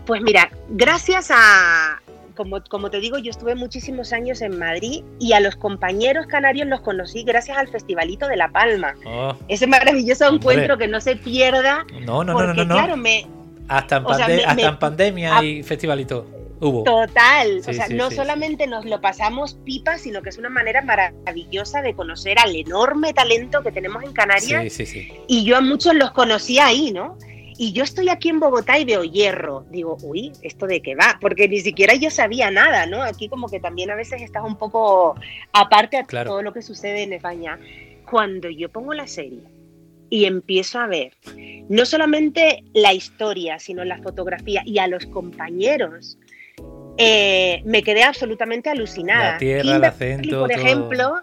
[0.05, 1.99] Pues mira, gracias a,
[2.35, 6.67] como, como te digo, yo estuve muchísimos años en Madrid y a los compañeros canarios
[6.67, 8.93] los conocí gracias al Festivalito de La Palma.
[9.05, 10.37] Oh, Ese maravilloso Hombre.
[10.37, 11.85] encuentro que no se pierda.
[12.01, 12.75] no, no, no, porque, no, no, no.
[12.75, 13.25] claro, me,
[13.67, 16.27] hasta en, sea, me- hasta me- en pandemia a- y festivalito.
[16.59, 16.83] Hubo.
[16.83, 20.37] Total, Sí, o sea, sí, no sí, solamente nos lo pasamos pipa, sino que es
[20.37, 24.79] una manera maravillosa de conocer al enorme talento que tenemos en Canarias
[25.27, 27.17] y yo a muchos los conocí ahí, ¿no?
[27.57, 29.65] Y yo estoy aquí en Bogotá y veo hierro.
[29.71, 31.17] Digo, uy, ¿esto de qué va?
[31.21, 33.01] Porque ni siquiera yo sabía nada, ¿no?
[33.01, 35.15] Aquí como que también a veces estás un poco
[35.53, 36.31] aparte a Claro.
[36.31, 37.57] todo lo que sucede en España.
[38.09, 39.39] Cuando yo pongo la serie
[40.09, 41.13] y empiezo a ver
[41.69, 46.17] no solamente la historia, sino la fotografía y a los compañeros,
[46.97, 49.33] eh, me quedé absolutamente alucinada.
[49.33, 50.59] La tierra, el Kimberly, acento, por todo.
[50.61, 51.13] ejemplo,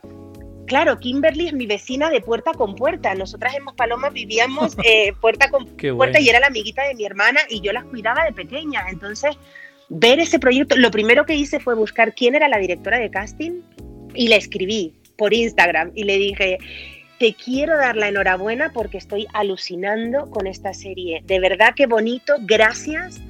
[0.67, 3.15] claro, Kimberly es mi vecina de puerta con puerta.
[3.15, 6.27] Nosotras en Palomas vivíamos eh, puerta con Qué puerta bueno.
[6.27, 8.85] y era la amiguita de mi hermana y yo las cuidaba de pequeña.
[8.91, 9.37] Entonces,
[9.89, 13.63] ver ese proyecto, lo primero que hice fue buscar quién era la directora de casting
[14.15, 16.59] y le escribí por Instagram y le dije,
[17.19, 21.23] te quiero dar la enhorabuena porque estoy alucinando con esta serie.
[21.25, 23.21] De verdad que bonito, gracias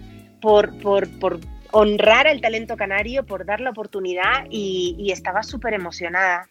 [0.40, 1.40] por, por, por
[1.72, 6.48] honrar al talento canario, por dar la oportunidad y, y estaba súper emocionada.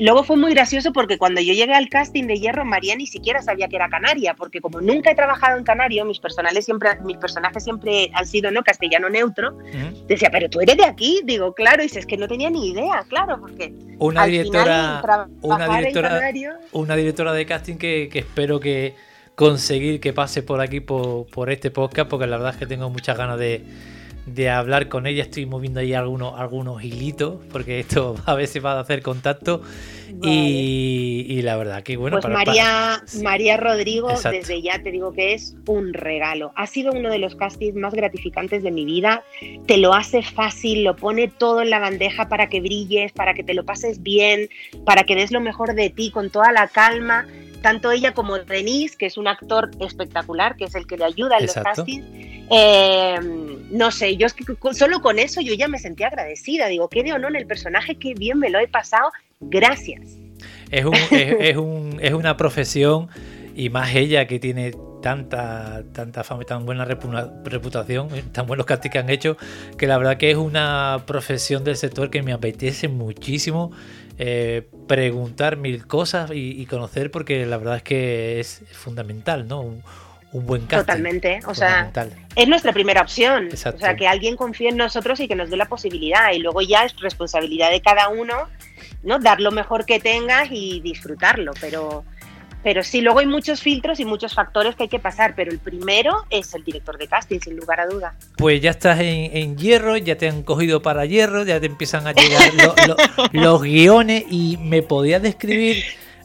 [0.00, 3.42] Luego fue muy gracioso porque cuando yo llegué al casting de Hierro, María ni siquiera
[3.42, 7.18] sabía que era canaria, porque como nunca he trabajado en canario, mis, personales siempre, mis
[7.18, 9.58] personajes siempre han sido no castellano neutro,
[10.08, 12.70] decía, pero tú eres de aquí, digo, claro, y dices es que no tenía ni
[12.70, 18.08] idea, claro, porque Una al directora, final una directora, canario, una directora de casting que,
[18.10, 18.94] que espero que
[19.34, 22.88] conseguir que pase por aquí por, por este podcast, porque la verdad es que tengo
[22.88, 23.64] muchas ganas de,
[24.26, 25.22] de hablar con ella.
[25.22, 29.62] Estoy moviendo ahí algunos, algunos hilitos, porque esto a veces va a hacer contacto.
[30.22, 32.18] Y, la verdad que bueno.
[32.20, 36.52] Pues María, María Rodrigo, desde ya te digo que es un regalo.
[36.56, 39.22] Ha sido uno de los castings más gratificantes de mi vida.
[39.66, 43.44] Te lo hace fácil, lo pone todo en la bandeja para que brilles, para que
[43.44, 44.48] te lo pases bien,
[44.84, 47.26] para que des lo mejor de ti con toda la calma.
[47.62, 51.38] Tanto ella como Denise, que es un actor espectacular, que es el que le ayuda
[51.38, 52.06] en los castings.
[52.52, 53.18] Eh,
[53.70, 56.66] no sé, yo es que solo con eso yo ya me sentía agradecida.
[56.68, 60.18] Digo, qué de honor el personaje, qué bien me lo he pasado Gracias.
[60.70, 63.08] Es, un, es, un, es, una profesión
[63.56, 68.92] y más ella que tiene tanta, tanta fama y tan buena reputación, tan buenos castings
[68.92, 69.36] que han hecho,
[69.76, 73.72] que la verdad que es una profesión del sector que me apetece muchísimo
[74.18, 79.60] eh, preguntar mil cosas y, conocer porque la verdad es que es fundamental, ¿no?
[79.60, 79.82] Un,
[80.32, 80.86] buen casting.
[80.86, 81.90] Totalmente, o sea,
[82.36, 83.48] es nuestra primera opción.
[83.52, 86.60] O sea, que alguien confíe en nosotros y que nos dé la posibilidad y luego
[86.60, 88.46] ya es responsabilidad de cada uno
[89.02, 89.18] ¿no?
[89.18, 92.04] Dar lo mejor que tengas y disfrutarlo, pero,
[92.62, 95.58] pero sí, luego hay muchos filtros y muchos factores que hay que pasar, pero el
[95.58, 98.14] primero es el director de casting, sin lugar a duda.
[98.36, 102.12] Pues ya estás en, hierro, ya te han cogido para hierro, ya te empiezan a
[102.12, 102.52] llegar
[103.32, 105.84] los guiones y me podías describir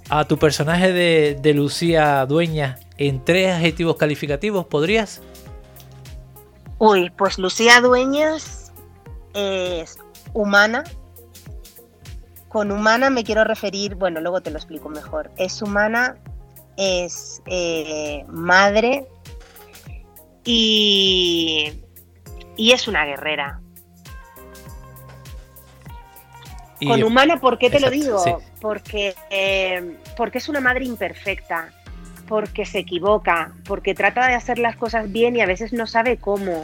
[0.10, 5.22] a tu personaje de, de Lucía Dueña en tres adjetivos calificativos, ¿podrías?
[6.78, 8.74] Uy, pues Lucía Dueñas
[9.34, 9.98] es
[10.34, 10.84] humana,
[12.56, 15.30] con humana me quiero referir, bueno, luego te lo explico mejor.
[15.36, 16.16] Es humana,
[16.78, 19.10] es eh, madre
[20.46, 21.74] y,
[22.56, 23.60] y es una guerrera.
[26.88, 28.24] con humana, ¿por qué te lo digo?
[28.62, 31.74] Porque, eh, porque es una madre imperfecta,
[32.26, 36.16] porque se equivoca, porque trata de hacer las cosas bien y a veces no sabe
[36.16, 36.64] cómo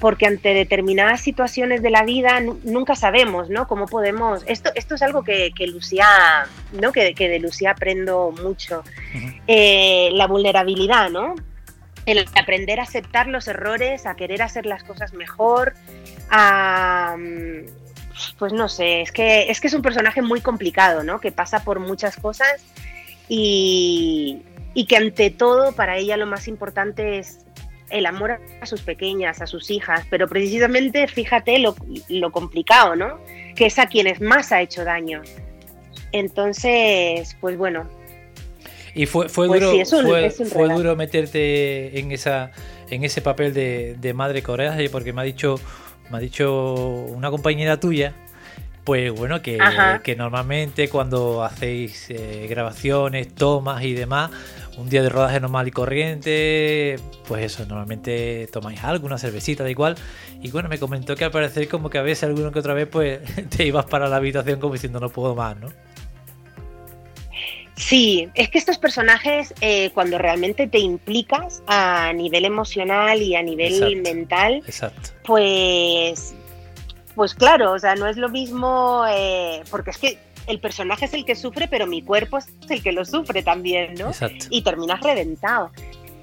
[0.00, 3.66] porque ante determinadas situaciones de la vida nunca sabemos, ¿no?
[3.66, 4.42] Cómo podemos...
[4.46, 6.06] Esto, esto es algo que, Lucía,
[6.72, 6.92] ¿no?
[6.92, 8.82] Que, de Lucía aprendo mucho.
[9.46, 11.34] Eh, la vulnerabilidad, ¿no?
[12.04, 15.74] El aprender a aceptar los errores, a querer hacer las cosas mejor,
[16.30, 17.16] a...
[18.38, 21.20] Pues no sé, es que, es que es un personaje muy complicado, ¿no?
[21.20, 22.64] Que pasa por muchas cosas
[23.28, 24.42] y,
[24.72, 27.45] y que ante todo para ella lo más importante es
[27.90, 31.74] el amor a sus pequeñas, a sus hijas, pero precisamente fíjate lo,
[32.32, 33.18] complicado, ¿no?
[33.54, 35.22] Que es a quienes más ha hecho daño.
[36.12, 37.88] Entonces, pues bueno.
[38.94, 39.60] Y fue, fue pues
[39.90, 42.50] duro, fue, duro meterte en esa,
[42.88, 45.60] en ese papel de, madre coreana, porque me ha dicho,
[46.10, 46.74] me ha dicho
[47.08, 48.14] una compañera tuya,
[48.84, 49.58] pues bueno, que,
[50.02, 54.30] que normalmente cuando hacéis eh, grabaciones, tomas y demás,
[54.76, 56.96] un día de rodaje normal y corriente,
[57.26, 59.96] pues eso, normalmente tomáis algo, una cervecita, da igual.
[60.42, 62.88] Y bueno, me comentó que al parecer como que a veces alguna que otra vez
[62.88, 63.20] pues
[63.56, 65.68] te ibas para la habitación como diciendo no puedo más, ¿no?
[67.76, 73.42] Sí, es que estos personajes, eh, cuando realmente te implicas a nivel emocional y a
[73.42, 74.62] nivel mental,
[75.24, 76.34] pues
[77.14, 81.14] pues claro, o sea, no es lo mismo, eh, porque es que el personaje es
[81.14, 84.08] el que sufre, pero mi cuerpo es el que lo sufre también, ¿no?
[84.08, 84.46] Exacto.
[84.50, 85.70] Y terminas reventado.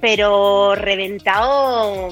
[0.02, 2.12] Pero reventado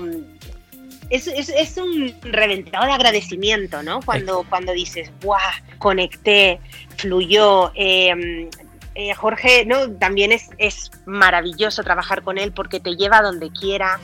[1.12, 4.00] es, es, un reventado de agradecimiento, ¿no?
[4.02, 5.40] Cuando, cuando dices, ¡buah!
[5.78, 6.60] Conecté,
[6.96, 7.72] fluyó.
[7.76, 8.50] Eh,
[8.94, 9.90] eh, Jorge, ¿no?
[9.92, 14.00] También es, es maravilloso trabajar con él porque te lleva a donde quiera.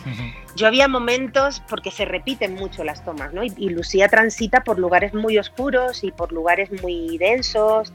[0.55, 3.43] Yo había momentos, porque se repiten mucho las tomas, ¿no?
[3.43, 7.91] Y, Lucía transita por lugares muy oscuros y por lugares muy densos.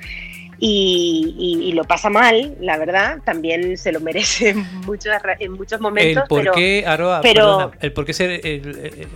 [0.58, 6.24] Y, lo pasa mal, la verdad, también se lo merece en muchos, en muchos momentos.
[6.24, 6.84] El por qué,
[7.22, 8.62] pero, el por qué se,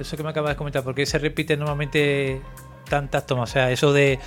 [0.01, 2.41] eso que me acabas de comentar, ¿por qué se repite normalmente
[2.89, 3.51] tantas tomas?
[3.51, 4.19] O sea, eso de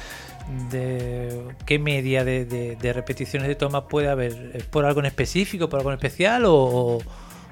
[0.72, 4.52] de qué media de, repeticiones de toma puede haber?
[4.54, 7.00] ¿Es por algo en específico, por algo en especial o,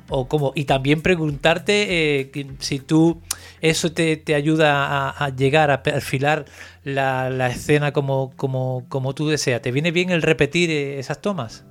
[0.09, 0.51] o cómo?
[0.55, 3.21] Y también preguntarte eh, si tú
[3.61, 6.45] eso te, ayuda a, llegar a perfilar
[6.83, 9.61] la, escena como, como, como, tú deseas.
[9.61, 11.65] ¿Te viene bien el repetir eh, esas tomas?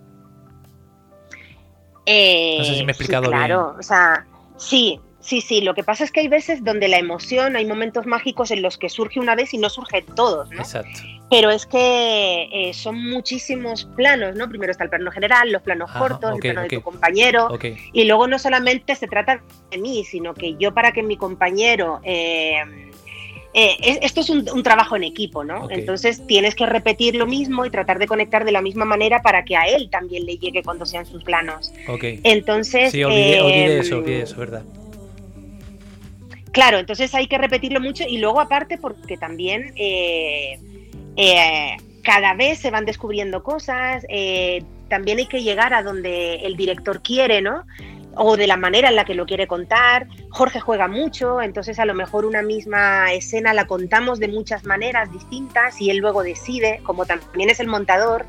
[2.09, 3.39] no sé si me he explicado bien.
[3.39, 4.24] Claro, o sea,
[4.57, 8.07] sí, Sí, sí, lo que pasa es que hay veces donde la emoción, hay momentos
[8.07, 10.61] mágicos en los que surge una vez y no surge todos, ¿no?
[10.61, 11.01] Exacto.
[11.29, 14.49] Pero es que eh, son muchísimos planos, ¿no?
[14.49, 17.59] Primero está el plano general, los planos cortos, el plano de tu compañero.
[17.93, 22.01] Y luego no solamente se trata de mí, sino que yo para que mi compañero...
[22.05, 22.62] Eh,
[23.53, 25.68] eh, esto es un, trabajo en equipo, ¿no?
[25.70, 29.45] Entonces tienes que repetir lo mismo y tratar de conectar de la misma manera para
[29.45, 31.72] que a él también le llegue cuando sean sus planos.
[31.89, 32.05] Ok.
[32.22, 32.93] Entonces...
[32.93, 34.62] Sí, olvidé, olvidé eso, olvidé eso, ¿verdad?
[36.57, 40.59] Claro, entonces hay que repetirlo mucho y luego aparte porque también eh,
[41.14, 46.57] eh, cada vez se van descubriendo cosas, eh, también hay que llegar a donde el
[46.57, 47.64] director quiere, ¿no?
[48.18, 50.07] o de la manera en la que lo quiere contar.
[50.30, 55.12] Jorge juega mucho, entonces a lo mejor una misma escena la contamos de muchas maneras
[55.12, 58.24] distintas y él luego decide, como también es el montador,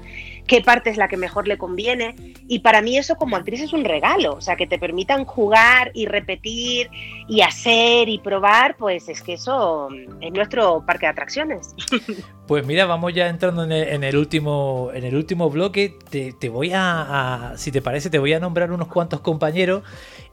[0.48, 2.16] qué parte es la que mejor le conviene.
[2.48, 5.92] Y para mí eso como actriz es un regalo, o sea, que te permitan jugar
[5.94, 6.90] y repetir
[7.28, 9.90] y hacer y probar, pues es que eso
[10.22, 11.76] es nuestro parque de atracciones.
[12.48, 15.98] Pues mira, vamos ya entrando en el, último en el último bloque.
[16.10, 19.84] Te, voy a, si te parece, te voy a nombrar unos cuantos compañeros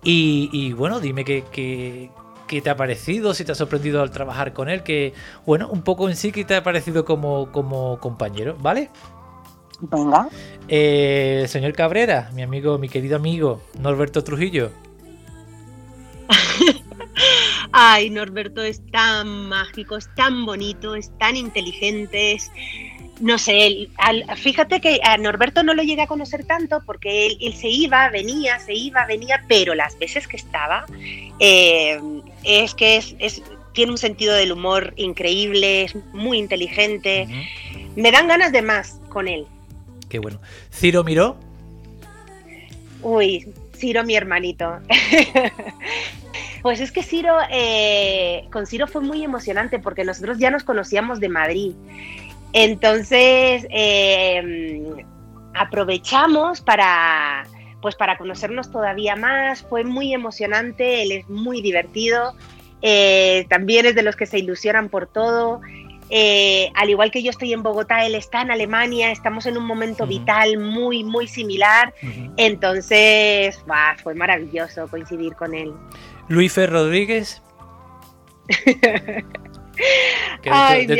[0.04, 4.68] y, bueno, dime qué, qué, te ha parecido, si te ha sorprendido al trabajar con
[4.68, 5.12] él, que
[5.44, 8.90] bueno, un poco en sí que te ha parecido como, como compañero, ¿vale?
[9.80, 10.28] Venga.
[10.68, 14.70] Eh, señor Cabrera, mi amigo, mi querido amigo, Norberto Trujillo.
[17.72, 22.38] Ay, Norberto es tan mágico, es tan bonito, es tan inteligente,
[23.20, 23.88] no sé,
[24.36, 28.58] fíjate que a Norberto no lo llegué a conocer tanto porque él, se iba, venía,
[28.58, 30.84] se iba, venía, pero las veces que estaba,
[31.38, 32.00] eh,
[32.42, 37.28] es que es, tiene un sentido del humor increíble, es muy inteligente,
[37.94, 39.46] me dan ganas de más con él.
[40.18, 40.40] Bueno.
[40.70, 41.36] ¿Ciro miró?
[43.02, 44.78] Uy, Ciro mi hermanito.
[46.64, 51.20] Pues es que Ciro, eh, con Ciro fue muy emocionante porque nosotros ya nos conocíamos
[51.20, 51.72] de Madrid.
[52.54, 55.04] Entonces, em,
[55.52, 57.42] aprovechamos para,
[57.82, 59.60] pues para conocernos todavía más.
[59.60, 62.34] Fue muy emocionante, él es muy divertido.
[62.80, 65.60] Eh, también es de los que se ilusionan por todo.
[66.16, 69.66] Eh, al igual que yo estoy en Bogotá, él está en Alemania, estamos en un
[69.66, 71.92] momento vital muy, muy similar.
[72.36, 73.60] Entonces,
[74.00, 75.72] fue maravilloso coincidir con él.
[76.28, 77.42] Luis Fer Rodríguez.
[80.40, 80.50] que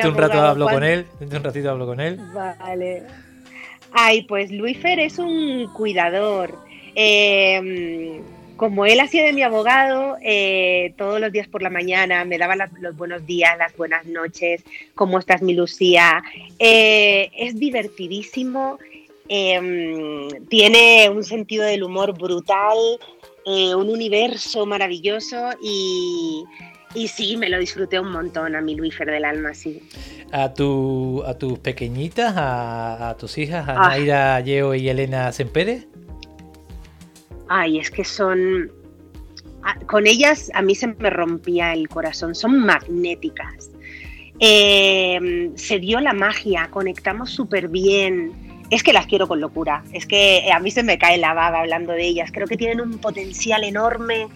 [0.05, 2.19] un rato hablo con él, un ratito hablo con él.
[2.33, 3.05] Vale.
[3.93, 6.59] Ay, pues Luis Fer es un cuidador.
[6.97, 8.21] Em,
[8.57, 12.55] como él hacía de mi abogado, eh, todos los días por la mañana me daba
[12.81, 14.63] los buenos días, las buenas noches,
[14.95, 16.23] ¿cómo estás mi Lucía?
[16.59, 18.79] Eh, es divertidísimo,
[19.29, 22.79] em, tiene un sentido del humor brutal,
[23.45, 26.45] eh, un universo maravilloso y,
[26.95, 29.83] y, sí, me lo disfruté un montón a mi Luífer del alma, sí.
[30.31, 33.89] A, tu, a tus pequeñitas, a, tus hijas, a ah.
[33.89, 35.94] Naira, Yeo y Elena Sempere.
[37.49, 38.71] Ay, es que son...
[39.87, 43.71] Con ellas a mí se me rompía el corazón, son magnéticas.
[44.39, 50.07] Eh, se dio la magia, conectamos súper bien es que las quiero con locura, es
[50.07, 52.99] que a mí se me cae la baba hablando de ellas, creo que tienen un
[52.99, 54.27] potencial enorme,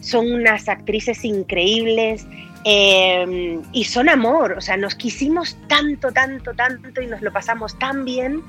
[0.00, 2.26] son unas actrices increíbles
[2.64, 7.78] eh, y son amor, o sea, nos quisimos tanto, tanto, tanto y nos lo pasamos
[7.78, 8.42] tan bien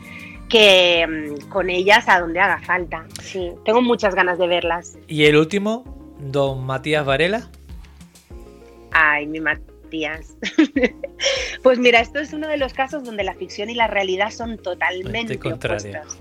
[0.50, 3.06] que mm, con ellas a donde haga falta.
[3.22, 4.98] Sí, tengo muchas ganas de verlas.
[5.08, 5.84] ¿Y el último,
[6.20, 7.50] don Matías Varela?
[8.92, 9.76] Ay, mi Matías
[11.64, 14.58] pues mira, esto es uno de los casos donde la ficción y la realidad son
[14.58, 16.18] totalmente opuestas.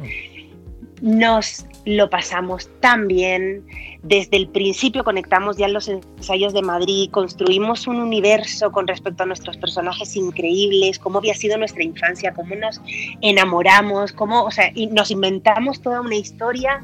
[1.03, 3.67] Nos lo pasamos tan bien.
[4.03, 9.27] Desde el principio conectamos ya los ensayos de Madrid, construimos un universo con respecto a
[9.27, 12.81] nuestros personajes increíbles, cómo había sido nuestra infancia, cómo nos
[13.21, 16.83] enamoramos, cómo, o sea, y nos inventamos toda una historia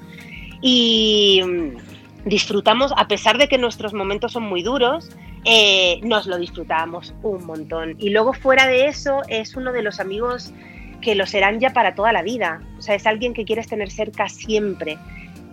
[0.60, 5.10] y mm, disfrutamos, a pesar de que nuestros momentos son muy duros,
[5.44, 7.96] eh, nos lo disfrutamos un montón.
[7.98, 10.52] Y luego fuera de eso es uno de los amigos
[11.00, 12.60] que lo serán ya para toda la vida.
[12.78, 14.98] O sea, es alguien que quieres tener cerca siempre.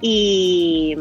[0.01, 0.95] Y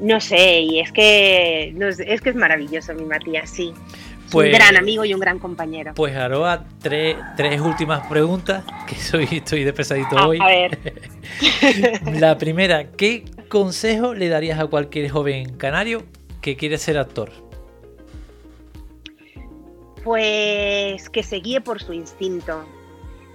[0.00, 1.74] no sé, y es que,
[2.06, 3.68] es, que es maravilloso mi Matías, sí.
[3.68, 5.92] un pues gran amigo y un gran compañero.
[5.94, 10.38] Pues Aroa, tres, tres últimas preguntas, que soy, estoy de pesadito ah, hoy.
[10.40, 10.78] A ver.
[12.20, 16.04] la primera, ¿qué consejo le darías a cualquier joven canario
[16.40, 17.32] que quiere ser actor?
[20.04, 22.64] Pues que se guíe por su instinto,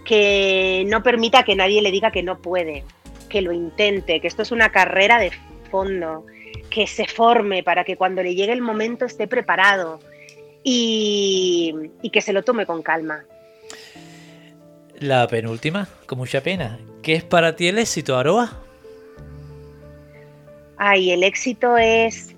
[0.05, 2.83] que no permita que nadie le diga que no puede,
[3.29, 5.31] que lo intente, que esto es una carrera de
[5.71, 6.25] fondo,
[6.69, 9.99] que se forme para que cuando le llegue el momento esté preparado
[10.63, 13.25] y, que se lo tome con calma.
[14.99, 16.79] La penúltima, con mucha pena.
[17.01, 18.59] ¿Qué es para ti el éxito, Aroa?
[20.77, 22.35] Ay, el éxito es,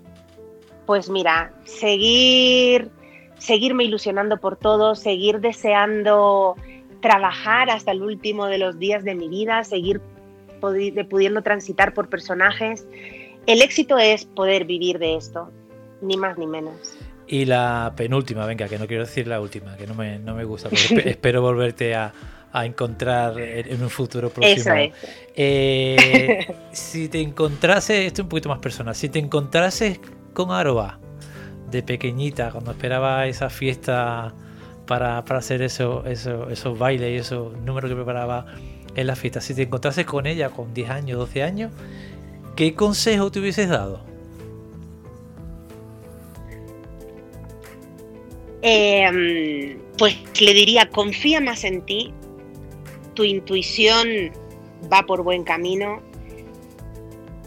[0.86, 2.89] pues mira, seguir
[3.38, 6.55] seguirme ilusionando por todo, seguir deseando
[7.06, 10.01] trabajar hasta el último de los días de mi vida, seguir
[10.60, 12.88] pudiendo transitar por personajes.
[13.45, 15.51] El éxito es poder vivir de esto,
[16.01, 16.97] ni más ni menos.
[17.28, 20.45] Y la penúltima, venga, que no quiero decir la última, que no me, no me
[20.45, 22.12] gusta, porque espero volverte a,
[22.51, 24.74] a encontrar en un futuro próximo.
[25.36, 29.99] Eh, si te encontrases, esto es un poquito más personal, si te encontrases
[30.34, 30.99] con Aroa
[31.70, 34.34] de pequeñita, cuando esperaba esa fiesta
[34.86, 38.46] para, hacer eso, eso, esos bailes y esos números que preparaba
[38.96, 41.72] en la fiesta, si te encontrases con ella con 10 años, 12 años,
[42.56, 44.02] ¿qué consejo te hubieses dado?
[48.62, 52.14] Eh, pues le diría, confía más en ti,
[53.14, 54.08] tu intuición
[54.92, 56.02] va por buen camino.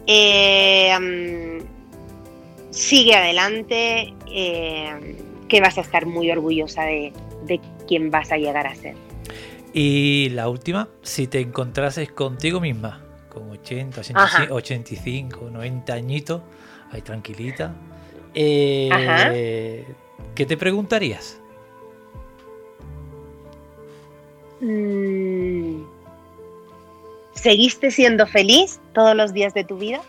[0.06, 1.60] Eh,
[2.70, 5.16] sigue adelante, eh,
[5.48, 7.12] que vas a estar muy orgullosa de,
[7.46, 8.94] de quién vas a llegar a ser.
[9.72, 14.00] Y la última, si te encontrases contigo misma, con 80,
[14.50, 16.42] 85, 90 añitos,
[16.90, 17.74] ahí tranquilita,
[18.34, 19.84] eh,
[20.34, 21.40] ¿qué te preguntarías?
[24.60, 25.82] Mm.
[27.34, 30.00] ¿Seguiste siendo feliz todos los días de tu vida?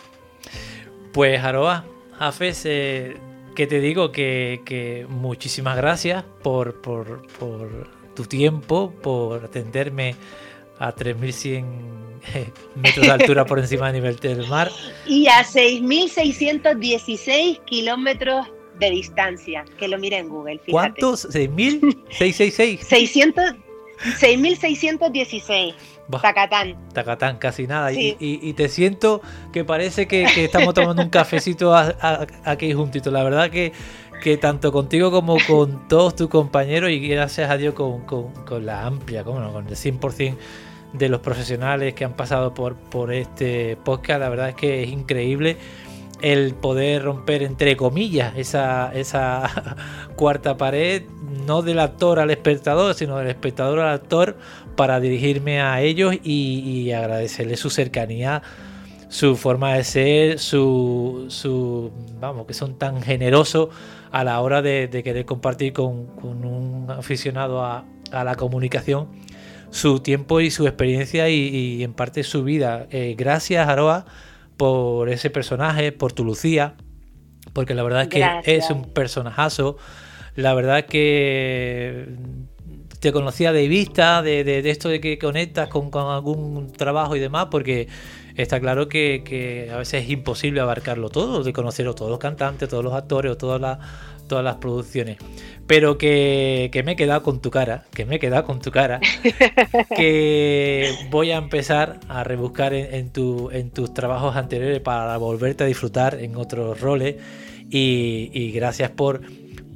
[1.13, 1.85] Pues Aroa,
[2.17, 3.17] Jafes, eh,
[3.59, 7.27] que te digo que, muchísimas gracias por, por,
[8.15, 10.15] tu tiempo, por atenderme
[10.77, 11.65] a 3.100
[12.75, 14.71] metros de altura por encima del nivel del mar.
[15.05, 18.47] Y a 6.616 kilómetros
[18.79, 20.59] de distancia, que lo mire en Google.
[20.59, 20.71] Fíjate.
[20.71, 21.29] ¿Cuántos?
[21.29, 22.79] ¿6.666?
[22.79, 23.55] 600...
[24.19, 25.75] 6.616.
[26.21, 26.75] Tacatán.
[26.93, 27.91] Tacatán, casi nada.
[27.91, 29.21] Y, te siento
[29.53, 33.11] que parece que, estamos tomando un cafecito aquí juntito.
[33.11, 33.71] La verdad que,
[34.23, 39.23] que tanto contigo como con todos tus compañeros y gracias a Dios con, la amplia,
[39.23, 40.35] con el 100%
[40.93, 44.89] de los profesionales que han pasado por, por este podcast, la verdad es que es
[44.89, 45.57] increíble
[46.21, 49.75] el poder romper entre comillas esa, esa
[50.15, 51.03] cuarta pared,
[51.45, 54.37] no del actor al espectador, sino del espectador al actor,
[54.75, 58.41] para dirigirme a ellos y, agradecerles su cercanía,
[59.09, 63.69] su forma de ser, su, su, vamos, que son tan generosos
[64.11, 69.07] a la hora de, querer compartir con, un aficionado a, la comunicación
[69.69, 72.87] su tiempo y su experiencia y, en parte su vida.
[72.89, 74.05] Eh, gracias, Aroa,
[74.59, 76.75] por ese personaje, por tu Lucía,
[77.53, 79.77] porque la verdad es que es un personajazo.
[80.35, 82.09] La verdad que
[82.99, 87.87] te conocía de vista, de, esto de que conectas con, algún trabajo y demás, porque
[88.35, 92.67] está claro que, a veces es imposible abarcarlo todo, de conocer a todos los cantantes,
[92.67, 93.79] todos los actores o todas las,
[94.29, 95.17] todas las producciones.
[95.67, 99.01] Pero que, me he quedado con tu cara, que me he quedado con tu cara,
[99.95, 105.67] que voy a empezar a rebuscar en, tu, en tus trabajos anteriores para volverte a
[105.67, 107.17] disfrutar en otros roles.
[107.69, 109.21] y gracias por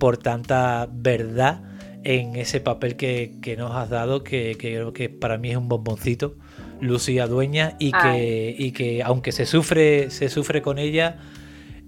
[0.03, 1.61] por tanta verdad
[2.03, 6.35] en ese papel que, nos has dado, que, creo que para mí es un bomboncito,
[6.81, 11.19] Lucía Dueña, y que, y que aunque se sufre, se sufre con ella,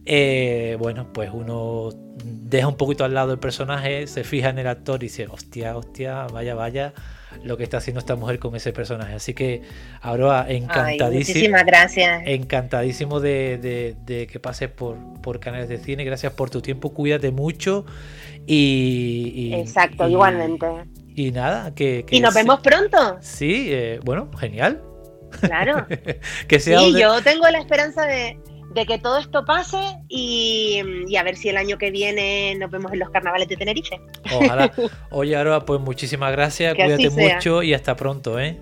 [0.05, 1.89] eh, bueno, pues uno
[2.25, 5.77] deja un poquito al lado el personaje, se fija en el actor y dice, hostia,
[5.77, 6.93] hostia, vaya, vaya,
[7.43, 9.13] lo que está haciendo esta mujer con ese personaje.
[9.13, 9.61] Así que,
[10.01, 11.35] ahora encantadísimo.
[11.35, 12.23] muchísimas gracias.
[12.25, 16.03] Encantadísimo de, que pases por, por canales de cine.
[16.03, 16.93] Gracias por tu tiempo.
[16.93, 17.85] Cuídate mucho.
[18.47, 19.51] Y.
[19.53, 20.65] Exacto, igualmente.
[21.15, 22.05] Y nada, que.
[22.09, 23.17] y nos vemos pronto.
[23.21, 24.81] Sí, eh, bueno, genial.
[25.41, 25.85] Claro.
[26.47, 28.37] que sea sí, yo tengo la esperanza de
[28.75, 29.77] de que todo esto pase
[30.09, 33.99] y, a ver si el año que viene nos vemos en los carnavales de Tenerife.
[34.33, 34.71] Ojalá.
[35.11, 38.59] Oye, Aroa, pues muchísimas gracias, cuídate mucho y hasta pronto, ¿eh?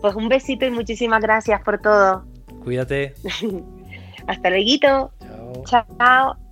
[0.00, 2.24] Pues un besito y muchísimas gracias por todo.
[2.62, 3.14] Cuídate.
[4.28, 5.10] hasta luego.
[5.64, 5.86] Chao.
[5.98, 6.45] Chao.